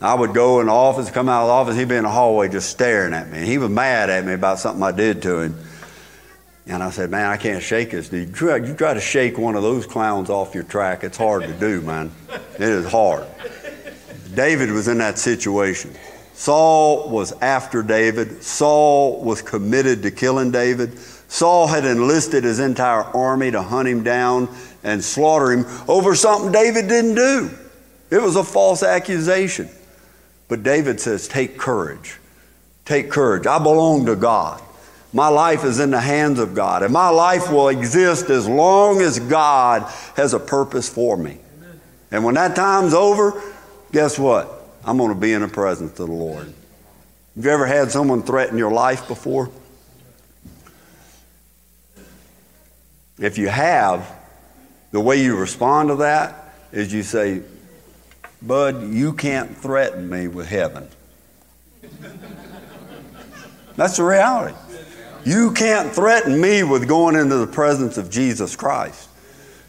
I 0.00 0.14
would 0.14 0.32
go 0.32 0.60
in 0.60 0.66
the 0.66 0.72
office, 0.72 1.10
come 1.10 1.28
out 1.28 1.42
of 1.42 1.48
the 1.48 1.52
office, 1.52 1.76
he'd 1.76 1.88
be 1.88 1.96
in 1.96 2.04
the 2.04 2.10
hallway 2.10 2.48
just 2.48 2.70
staring 2.70 3.12
at 3.12 3.28
me. 3.30 3.38
And 3.38 3.46
he 3.46 3.58
was 3.58 3.68
mad 3.68 4.10
at 4.10 4.24
me 4.24 4.32
about 4.32 4.58
something 4.58 4.82
I 4.82 4.92
did 4.92 5.22
to 5.22 5.40
him. 5.40 5.56
And 6.66 6.82
I 6.82 6.90
said, 6.90 7.10
Man, 7.10 7.26
I 7.26 7.36
can't 7.36 7.62
shake 7.62 7.90
this 7.90 8.08
dude. 8.08 8.28
You 8.28 8.34
try, 8.34 8.56
you 8.56 8.74
try 8.74 8.94
to 8.94 9.00
shake 9.00 9.38
one 9.38 9.56
of 9.56 9.62
those 9.62 9.86
clowns 9.86 10.30
off 10.30 10.54
your 10.54 10.64
track, 10.64 11.02
it's 11.02 11.16
hard 11.16 11.42
to 11.44 11.52
do, 11.54 11.80
man. 11.80 12.12
It 12.54 12.60
is 12.60 12.86
hard. 12.86 13.26
David 14.34 14.70
was 14.70 14.86
in 14.86 14.98
that 14.98 15.18
situation. 15.18 15.94
Saul 16.34 17.08
was 17.08 17.32
after 17.40 17.82
David. 17.82 18.44
Saul 18.44 19.24
was 19.24 19.42
committed 19.42 20.02
to 20.02 20.12
killing 20.12 20.52
David. 20.52 20.96
Saul 21.26 21.66
had 21.66 21.84
enlisted 21.84 22.44
his 22.44 22.60
entire 22.60 23.02
army 23.02 23.50
to 23.50 23.60
hunt 23.60 23.88
him 23.88 24.04
down 24.04 24.48
and 24.82 25.02
slaughter 25.02 25.52
him 25.52 25.66
over 25.88 26.14
something 26.14 26.52
David 26.52 26.88
didn't 26.88 27.14
do. 27.14 27.50
It 28.10 28.22
was 28.22 28.36
a 28.36 28.44
false 28.44 28.82
accusation. 28.82 29.68
But 30.48 30.62
David 30.62 31.00
says, 31.00 31.28
Take 31.28 31.58
courage. 31.58 32.18
Take 32.84 33.10
courage. 33.10 33.46
I 33.46 33.58
belong 33.58 34.06
to 34.06 34.16
God. 34.16 34.62
My 35.12 35.28
life 35.28 35.64
is 35.64 35.80
in 35.80 35.90
the 35.90 36.00
hands 36.00 36.38
of 36.38 36.54
God, 36.54 36.82
and 36.82 36.92
my 36.92 37.08
life 37.08 37.50
will 37.50 37.68
exist 37.68 38.28
as 38.28 38.46
long 38.46 39.00
as 39.00 39.18
God 39.18 39.82
has 40.16 40.34
a 40.34 40.38
purpose 40.38 40.88
for 40.88 41.16
me. 41.16 41.38
And 42.10 42.24
when 42.24 42.34
that 42.34 42.56
time's 42.56 42.94
over, 42.94 43.42
guess 43.92 44.18
what? 44.18 44.66
I'm 44.84 44.96
going 44.96 45.12
to 45.12 45.20
be 45.20 45.32
in 45.32 45.42
the 45.42 45.48
presence 45.48 45.98
of 45.98 46.06
the 46.06 46.12
Lord. 46.12 46.52
Have 47.36 47.44
you 47.44 47.50
ever 47.50 47.66
had 47.66 47.90
someone 47.90 48.22
threaten 48.22 48.58
your 48.58 48.72
life 48.72 49.08
before? 49.08 49.50
If 53.18 53.38
you 53.38 53.48
have, 53.48 54.17
the 54.90 55.00
way 55.00 55.22
you 55.22 55.36
respond 55.36 55.90
to 55.90 55.96
that 55.96 56.54
is 56.72 56.92
you 56.92 57.02
say, 57.02 57.42
Bud, 58.40 58.90
you 58.92 59.12
can't 59.12 59.56
threaten 59.56 60.08
me 60.08 60.28
with 60.28 60.48
heaven. 60.48 60.88
That's 63.76 63.96
the 63.96 64.04
reality. 64.04 64.56
You 65.24 65.52
can't 65.52 65.92
threaten 65.92 66.40
me 66.40 66.62
with 66.62 66.88
going 66.88 67.16
into 67.16 67.36
the 67.36 67.46
presence 67.46 67.98
of 67.98 68.10
Jesus 68.10 68.56
Christ. 68.56 69.08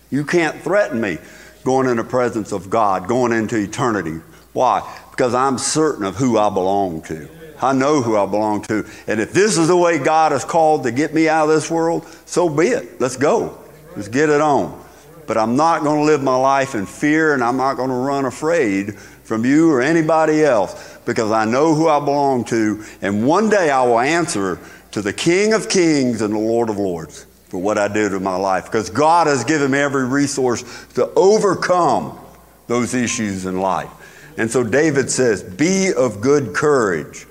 You 0.10 0.24
can't 0.24 0.60
threaten 0.62 1.02
me 1.02 1.18
going 1.64 1.88
in 1.88 1.98
the 1.98 2.04
presence 2.04 2.52
of 2.52 2.70
God, 2.70 3.08
going 3.08 3.32
into 3.32 3.58
eternity. 3.58 4.22
Why? 4.54 4.82
Because 5.12 5.34
I'm 5.34 5.58
certain 5.58 6.06
of 6.06 6.16
who 6.16 6.38
I 6.38 6.50
belong 6.50 7.02
to. 7.04 7.30
I 7.62 7.74
know 7.74 8.02
who 8.02 8.16
I 8.16 8.26
belong 8.26 8.62
to. 8.64 8.86
And 9.08 9.20
if 9.20 9.34
this 9.34 9.58
is 9.58 9.68
the 9.68 9.76
way 9.76 10.00
God 10.00 10.32
has 10.32 10.46
called 10.46 10.84
to 10.84 10.92
get 10.92 11.14
me 11.14 11.28
out 11.28 11.50
of 11.50 11.56
this 11.56 11.70
world, 11.70 12.06
so 12.26 12.48
be 12.48 12.68
it. 12.68 13.02
Let's 13.02 13.18
go. 13.18 13.58
Let's 13.96 14.08
get 14.08 14.30
it 14.30 14.42
on. 14.42 14.82
But 15.30 15.38
I'm 15.38 15.56
not 15.56 15.84
going 15.84 16.00
to 16.00 16.06
live 16.06 16.24
my 16.24 16.36
life 16.36 16.74
in 16.74 16.88
fear 16.88 17.36
and 17.36 17.44
I'm 17.44 17.56
not 17.56 17.76
going 17.76 17.90
to 17.92 17.96
run 17.96 18.26
afraid 18.26 18.98
from 18.98 19.46
you 19.46 19.72
or 19.72 19.80
anybody 19.80 20.44
else 20.44 20.98
because 21.06 21.32
I 21.32 21.46
know 21.46 21.76
who 21.76 21.88
I 21.88 22.00
belong 22.00 22.46
to. 22.46 22.84
And 23.04 23.28
one 23.28 23.48
day 23.48 23.70
I 23.70 23.84
will 23.84 24.00
answer 24.00 24.60
to 24.90 25.04
the 25.04 25.14
King 25.14 25.54
of 25.54 25.70
Kings 25.70 26.24
and 26.24 26.34
the 26.34 26.40
Lord 26.40 26.68
of 26.68 26.80
Lords 26.80 27.28
for 27.48 27.62
what 27.62 27.78
I 27.78 27.88
did 27.88 28.12
in 28.14 28.24
my 28.24 28.38
life 28.38 28.66
because 28.66 28.90
God 28.90 29.28
has 29.28 29.44
given 29.44 29.70
me 29.70 29.78
every 29.78 30.08
resource 30.08 30.64
to 30.96 31.08
overcome 31.14 32.18
those 32.66 32.96
issues 32.96 33.46
in 33.46 33.62
life. 33.62 34.34
And 34.40 34.50
so 34.50 34.64
David 34.64 35.12
says, 35.12 35.44
Be 35.44 35.94
of 35.96 36.22
good 36.22 36.56
courage. 36.56 37.28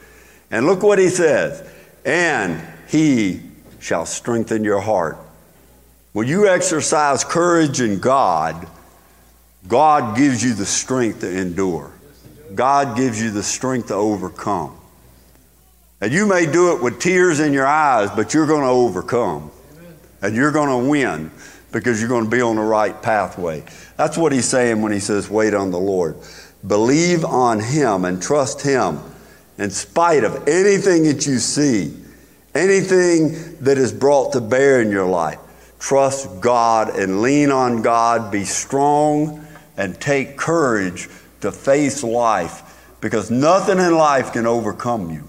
And 0.53 0.67
look 0.67 0.85
what 0.85 1.01
he 1.01 1.09
says, 1.09 1.69
and 2.05 2.63
he 2.87 3.43
shall 3.81 4.07
strengthen 4.07 4.63
your 4.63 4.79
heart. 4.79 5.19
When 6.19 6.27
you 6.27 6.49
exercise 6.49 7.23
courage 7.23 7.81
in 7.81 8.01
God, 8.01 8.67
God 9.69 10.17
gives 10.17 10.43
you 10.43 10.53
the 10.53 10.67
strength 10.67 11.21
to 11.21 11.31
endure. 11.31 11.93
God 12.57 12.97
gives 12.97 13.23
you 13.23 13.31
the 13.31 13.45
strength 13.45 13.87
to 13.87 13.95
overcome. 13.95 14.77
And 16.01 16.13
you 16.13 16.27
may 16.27 16.45
do 16.51 16.75
it 16.75 16.83
with 16.83 16.99
tears 16.99 17.39
in 17.39 17.53
your 17.53 17.69
eyes, 17.69 18.11
but 18.11 18.35
you're 18.35 18.49
going 18.49 18.63
to 18.63 18.69
overcome. 18.69 19.53
And 20.21 20.35
you're 20.35 20.51
going 20.51 20.71
to 20.71 20.91
win 20.91 21.31
because 21.71 22.01
you're 22.01 22.09
going 22.09 22.25
to 22.25 22.31
be 22.31 22.43
on 22.43 22.57
the 22.57 22.63
right 22.63 23.01
pathway. 23.01 23.63
That's 23.97 24.19
what 24.19 24.33
he's 24.33 24.49
saying 24.49 24.83
when 24.83 24.91
he 24.91 24.99
says, 24.99 25.31
wait 25.31 25.55
on 25.55 25.71
the 25.71 25.79
Lord. 25.79 26.17
Believe 26.67 27.25
on 27.25 27.61
him 27.61 28.05
and 28.05 28.21
trust 28.21 28.61
him 28.61 28.99
in 29.57 29.71
spite 29.71 30.25
of 30.25 30.49
anything 30.49 31.05
that 31.05 31.29
you 31.29 31.39
see, 31.39 31.95
anything 32.57 33.57
that 33.61 33.79
is 33.79 33.93
brought 33.93 34.33
to 34.33 34.41
bear 34.41 34.83
in 34.83 34.91
your 34.91 35.07
life. 35.07 35.39
Trust 35.79 36.41
God 36.41 36.97
and 36.97 37.23
lean 37.23 37.51
on 37.51 37.83
God. 37.83 38.33
Be 38.33 38.45
strong 38.45 39.47
and 39.77 40.01
take 40.01 40.37
courage 40.37 41.09
to 41.41 41.53
face 41.53 42.03
life 42.03 42.97
because 43.01 43.31
nothing 43.31 43.79
in 43.79 43.95
life 43.95 44.33
can 44.33 44.47
overcome 44.47 45.11
you 45.11 45.25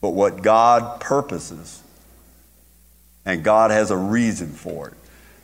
but 0.00 0.10
what 0.10 0.42
God 0.42 1.00
purposes. 1.00 1.82
And 3.24 3.44
God 3.44 3.70
has 3.70 3.90
a 3.90 3.96
reason 3.96 4.48
for 4.48 4.88
it. 4.88 4.94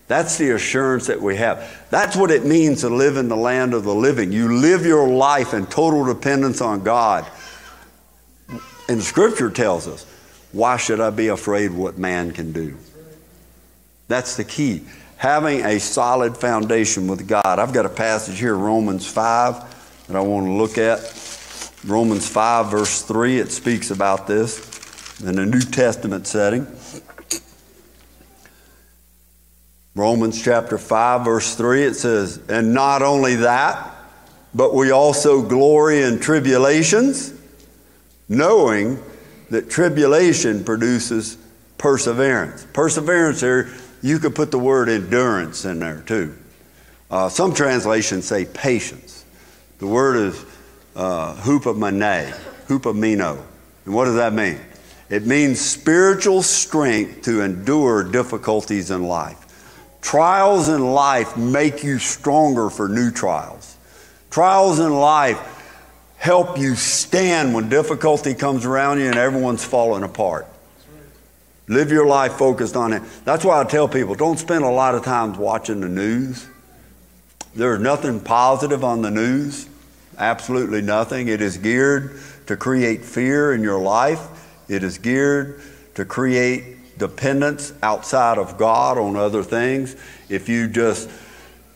That's 0.07 0.39
the 0.39 0.51
assurance 0.51 1.07
that 1.09 1.21
we 1.21 1.37
have. 1.37 1.87
That's 1.91 2.17
what 2.17 2.31
it 2.31 2.45
means 2.45 2.83
to 2.83 2.89
live 2.89 3.17
in 3.17 3.29
the 3.29 3.37
land 3.37 3.75
of 3.75 3.85
the 3.85 3.95
living. 3.95 4.33
You 4.33 4.57
live 4.59 4.87
your 4.87 5.09
life 5.09 5.55
in 5.55 5.67
total 5.67 6.05
dependence 6.05 6.61
on 6.61 6.85
God. 6.85 7.27
And 8.89 9.03
Scripture 9.03 9.51
tells 9.51 9.89
us, 9.89 10.05
why 10.53 10.77
should 10.77 11.01
I 11.01 11.11
be 11.11 11.29
afraid 11.29 11.73
what 11.73 11.99
man 11.99 12.33
can 12.33 12.53
do? 12.53 12.77
That's 14.09 14.37
the 14.37 14.45
key. 14.45 14.85
Having 15.17 15.65
a 15.65 15.81
solid 15.81 16.37
foundation 16.37 17.07
with 17.09 17.27
God. 17.27 17.59
I've 17.59 17.73
got 17.73 17.87
a 17.87 17.91
passage 17.91 18.39
here, 18.39 18.55
Romans 18.55 19.07
5, 19.07 20.07
that 20.09 20.17
I 20.17 20.21
want 20.21 20.47
to 20.47 20.53
look 20.53 20.77
at. 20.77 21.01
Romans 21.87 22.29
5, 22.29 22.71
verse 22.71 23.03
3, 23.03 23.39
it 23.39 23.53
speaks 23.53 23.91
about 23.91 24.27
this 24.27 25.21
in 25.21 25.39
a 25.39 25.47
New 25.47 25.61
Testament 25.61 26.27
setting. 26.27 26.67
Romans 29.95 30.43
chapter 30.43 30.77
5, 30.77 31.25
verse 31.25 31.55
3, 31.55 31.85
it 31.85 31.95
says, 31.95 32.41
And 32.49 32.75
not 32.75 33.03
only 33.03 33.37
that, 33.37 33.95
but 34.55 34.75
we 34.75 34.91
also 34.91 35.43
glory 35.43 36.03
in 36.03 36.19
tribulations, 36.19 37.33
knowing 38.29 39.03
that 39.51 39.71
tribulation 39.71 40.65
produces 40.65 41.37
perseverance. 41.79 42.67
Perseverance 42.73 43.41
here, 43.41 43.71
you 44.05 44.19
could 44.19 44.35
put 44.35 44.51
the 44.51 44.59
word 44.59 44.91
endurance 44.91 45.65
in 45.65 45.79
there 45.79 46.03
too. 46.03 46.37
Uh, 47.11 47.31
some 47.31 47.55
translations 47.55 48.27
say 48.27 48.45
patience. 48.45 49.25
The 49.79 49.87
word 49.87 50.17
is 50.17 50.45
uh, 50.95 51.35
hupomene, 51.37 52.31
hupomino. 52.69 53.43
And 53.87 53.95
what 53.95 54.05
does 54.05 54.17
that 54.17 54.35
mean? 54.35 54.61
It 55.09 55.25
means 55.25 55.59
spiritual 55.59 56.43
strength 56.43 57.23
to 57.23 57.41
endure 57.41 58.05
difficulties 58.05 58.91
in 58.91 59.05
life. 59.05 59.39
Trials 60.03 60.69
in 60.69 60.85
life 60.93 61.39
make 61.39 61.83
you 61.83 61.99
stronger 61.99 62.69
for 62.69 62.91
new 62.91 63.11
trials. 63.11 63.75
Trials 64.31 64.81
in 64.81 64.93
life 64.93 65.41
help 66.19 66.59
you 66.59 66.75
stand 66.75 67.55
when 67.55 67.71
difficulty 67.71 68.35
comes 68.35 68.67
around 68.67 68.99
you 68.99 69.07
and 69.07 69.17
everyone's 69.17 69.65
falling 69.65 70.03
apart. 70.03 70.47
Live 71.67 71.91
your 71.91 72.07
life 72.07 72.35
focused 72.35 72.77
on 72.77 72.93
it. 72.93 73.03
That's 73.25 73.45
why 73.45 73.61
I 73.61 73.65
tell 73.65 73.89
people 73.89 74.15
don't 74.15 74.39
spend 74.39 74.65
a 74.65 74.71
lot 74.71 74.95
of 74.95 75.05
time 75.05 75.37
watching 75.39 75.81
the 75.81 75.89
news. 75.89 76.47
There's 77.55 77.81
nothing 77.81 78.21
positive 78.21 78.85
on 78.85 79.03
the 79.03 79.11
news. 79.11 79.69
Absolutely 80.19 80.83
nothing. 80.83 81.29
It 81.29 81.41
is 81.41 81.57
geared 81.57 82.21
to 82.47 82.57
create 82.57 83.05
fear 83.05 83.55
in 83.55 83.63
your 83.63 83.81
life, 83.81 84.21
it 84.69 84.83
is 84.83 84.99
geared 84.99 85.63
to 85.95 86.05
create 86.05 86.99
dependence 86.99 87.73
outside 87.83 88.39
of 88.39 88.59
God 88.59 88.99
on 88.99 89.17
other 89.17 89.43
things. 89.43 89.97
If 90.29 90.49
you 90.49 90.69
just 90.69 91.09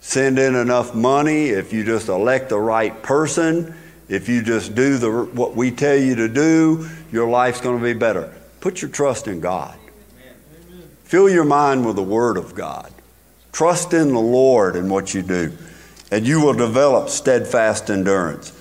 send 0.01 0.39
in 0.39 0.55
enough 0.55 0.95
money, 0.95 1.47
if 1.49 1.73
you 1.73 1.85
just 1.85 2.09
elect 2.09 2.51
the 2.51 2.59
right 2.59 3.03
person, 3.03 3.75
if 4.09 4.29
you 4.29 4.43
just 4.43 4.75
do 4.75 4.99
the, 4.99 5.11
what 5.11 5.55
we 5.55 5.71
tell 5.71 5.97
you 5.97 6.15
to 6.17 6.29
do, 6.29 6.89
your 7.13 7.29
life's 7.29 7.61
going 7.61 7.79
to 7.79 7.85
be 7.85 7.99
better. 7.99 8.33
Put 8.61 8.83
your 8.83 8.91
trust 8.91 9.29
in 9.29 9.41
God. 9.41 9.78
Fill 11.09 11.29
your 11.29 11.45
mind 11.45 11.85
with 11.85 11.97
the 11.97 12.03
Word 12.03 12.37
of 12.37 12.55
God. 12.55 12.93
Trust 13.51 13.93
in 13.93 14.13
the 14.13 14.21
Lord 14.21 14.77
in 14.77 14.89
what 14.89 15.15
you 15.15 15.23
do 15.23 15.53
and 16.11 16.27
you 16.27 16.41
will 16.41 16.55
develop 16.55 17.09
steadfast 17.09 17.91
endurance. 17.91 18.53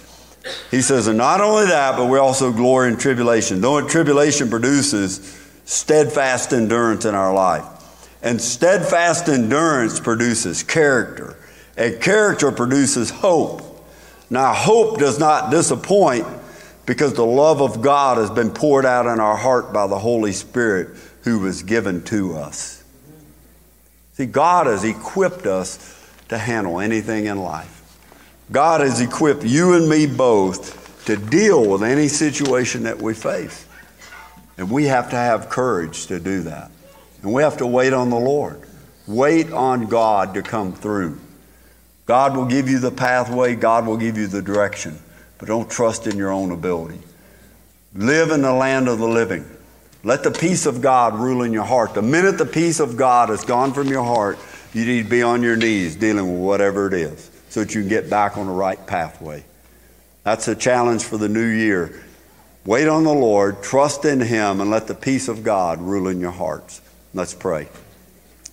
He 0.72 0.82
says, 0.82 1.08
and 1.08 1.18
not 1.18 1.42
only 1.42 1.66
that, 1.68 1.98
but 1.98 2.06
we 2.06 2.18
also 2.18 2.52
glory 2.52 2.90
in 2.90 2.98
tribulation. 2.98 3.62
Though 3.62 3.86
tribulation 3.88 4.50
produces 4.50 5.20
steadfast 5.66 6.54
endurance 6.54 7.06
in 7.06 7.16
our 7.16 7.34
life. 7.34 7.66
And 8.22 8.42
steadfast 8.42 9.30
endurance 9.30 10.00
produces 10.00 10.64
character, 10.64 11.38
and 11.78 12.02
character 12.02 12.52
produces 12.52 13.10
hope. 13.10 13.62
Now, 14.30 14.54
hope 14.54 14.98
does 14.98 15.20
not 15.20 15.52
disappoint 15.52 16.26
because 16.86 17.14
the 17.14 17.26
love 17.26 17.62
of 17.62 17.82
God 17.82 18.18
has 18.18 18.32
been 18.32 18.50
poured 18.50 18.86
out 18.86 19.06
in 19.06 19.20
our 19.20 19.36
heart 19.36 19.72
by 19.72 19.88
the 19.88 20.00
Holy 20.00 20.32
Spirit 20.32 20.98
who 21.28 21.40
was 21.40 21.62
given 21.62 22.02
to 22.06 22.36
us. 22.38 22.82
See, 24.14 24.26
God 24.26 24.66
has 24.68 24.86
equipped 24.86 25.46
us 25.46 25.78
to 26.30 26.38
handle 26.38 26.80
anything 26.80 27.26
in 27.26 27.38
life. 27.40 27.74
God 28.50 28.80
has 28.80 29.02
equipped 29.02 29.44
you 29.44 29.74
and 29.74 29.90
me 29.90 30.08
both 30.08 31.06
to 31.06 31.18
deal 31.18 31.70
with 31.70 31.84
any 31.84 32.08
situation 32.08 32.84
that 32.84 33.02
we 33.02 33.14
face. 33.14 33.68
And 34.58 34.72
we 34.72 34.86
have 34.86 35.10
to 35.10 35.18
have 35.18 35.50
courage 35.50 36.08
to 36.08 36.18
do 36.20 36.44
that. 36.44 36.72
And 37.22 37.34
we 37.34 37.44
have 37.44 37.58
to 37.58 37.68
wait 37.68 37.92
on 37.92 38.10
the 38.10 38.20
Lord. 38.20 38.62
Wait 39.06 39.52
on 39.52 39.88
God 39.88 40.34
to 40.36 40.42
come 40.42 40.72
through. 40.72 41.20
God 42.06 42.38
will 42.38 42.46
give 42.46 42.70
you 42.70 42.80
the 42.80 42.92
pathway, 42.92 43.54
God 43.54 43.86
will 43.86 43.98
give 43.98 44.18
you 44.18 44.28
the 44.28 44.42
direction, 44.42 44.98
but 45.40 45.50
don't 45.50 45.70
trust 45.70 46.08
in 46.08 46.16
your 46.16 46.32
own 46.32 46.52
ability. 46.52 47.02
Live 47.94 48.32
in 48.32 48.42
the 48.42 48.54
land 48.54 48.88
of 48.88 49.00
the 49.00 49.08
living. 49.08 49.46
Let 50.08 50.24
the 50.24 50.32
peace 50.32 50.66
of 50.66 50.80
God 50.80 51.16
rule 51.16 51.44
in 51.44 51.52
your 51.52 51.66
heart. 51.66 51.94
The 51.94 52.02
minute 52.02 52.38
the 52.38 52.46
peace 52.46 52.80
of 52.80 52.96
God 52.96 53.28
has 53.28 53.44
gone 53.44 53.74
from 53.74 53.90
your 53.90 54.06
heart, 54.06 54.40
you 54.72 54.86
need 54.86 55.04
to 55.04 55.10
be 55.10 55.22
on 55.22 55.44
your 55.44 55.58
knees 55.58 55.98
dealing 55.98 56.32
with 56.32 56.40
whatever 56.40 56.88
it 56.88 56.94
is 56.94 57.30
so 57.50 57.60
that 57.60 57.76
you 57.76 57.82
can 57.82 57.90
get 57.90 58.10
back 58.10 58.38
on 58.38 58.48
the 58.48 58.54
right 58.54 58.88
pathway. 58.88 59.44
That's 60.24 60.48
a 60.48 60.56
challenge 60.56 61.04
for 61.04 61.18
the 61.18 61.28
new 61.28 61.46
year. 61.46 62.06
Wait 62.64 62.88
on 62.88 63.04
the 63.04 63.14
Lord, 63.14 63.62
trust 63.62 64.06
in 64.06 64.22
Him, 64.22 64.62
and 64.62 64.72
let 64.72 64.88
the 64.88 64.96
peace 64.96 65.28
of 65.28 65.44
God 65.44 65.82
rule 65.82 66.08
in 66.08 66.22
your 66.22 66.32
hearts. 66.32 66.80
Let's 67.14 67.34
pray. 67.34 67.68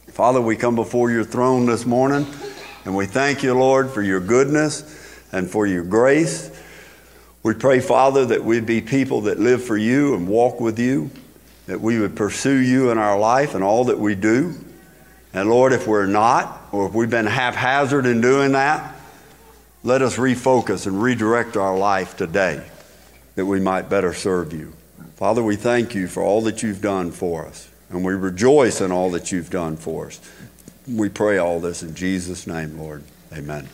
Father, 0.09 0.41
we 0.41 0.57
come 0.57 0.75
before 0.75 1.13
your 1.13 1.23
throne 1.23 1.67
this 1.67 1.87
morning, 1.87 2.27
and 2.85 2.97
we 2.97 3.07
thank 3.07 3.45
you, 3.45 3.55
Lord, 3.55 3.91
for 3.91 4.03
your 4.03 4.19
goodness 4.19 4.83
and 5.31 5.49
for 5.49 5.69
your 5.69 5.85
grace. 5.85 6.51
We 7.45 7.55
pray, 7.55 7.79
Father, 7.79 8.27
that 8.27 8.43
we'd 8.43 8.67
be 8.67 8.81
people 8.81 9.21
that 9.21 9.39
live 9.39 9.63
for 9.63 9.77
you 9.77 10.17
and 10.17 10.27
walk 10.27 10.61
with 10.61 10.81
you, 10.81 11.13
that 11.67 11.81
we 11.81 11.99
would 11.99 12.17
pursue 12.17 12.57
you 12.57 12.91
in 12.91 12.99
our 12.99 13.19
life 13.19 13.55
and 13.55 13.65
all 13.65 13.85
that 13.85 13.99
we 13.99 14.15
do. 14.15 14.55
And 15.33 15.51
Lord, 15.51 15.73
if 15.73 15.87
we're 15.87 16.07
not, 16.07 16.69
or 16.73 16.87
if 16.87 16.95
we've 16.95 17.11
been 17.11 17.27
haphazard 17.27 18.07
in 18.07 18.21
doing 18.21 18.53
that, 18.53 18.95
let 19.83 20.01
us 20.01 20.17
refocus 20.17 20.87
and 20.87 21.03
redirect 21.03 21.57
our 21.57 21.77
life 21.77 22.17
today 22.17 22.65
that 23.35 23.47
we 23.47 23.61
might 23.61 23.89
better 23.89 24.15
serve 24.15 24.53
you. 24.53 24.73
Father, 25.17 25.43
we 25.43 25.57
thank 25.57 25.95
you 25.95 26.09
for 26.09 26.23
all 26.23 26.41
that 26.43 26.63
you've 26.63 26.81
done 26.81 27.11
for 27.11 27.47
us, 27.47 27.69
and 27.91 28.05
we 28.05 28.15
rejoice 28.15 28.81
in 28.81 28.93
all 28.93 29.11
that 29.11 29.33
you've 29.33 29.51
done 29.51 29.77
for 29.77 30.07
us. 30.07 30.21
We 30.89 31.09
pray 31.09 31.39
all 31.39 31.61
this 31.61 31.83
in 31.83 31.95
Jesus' 31.95 32.47
name, 32.47 32.79
Lord. 32.79 33.03
Amen. 33.33 33.69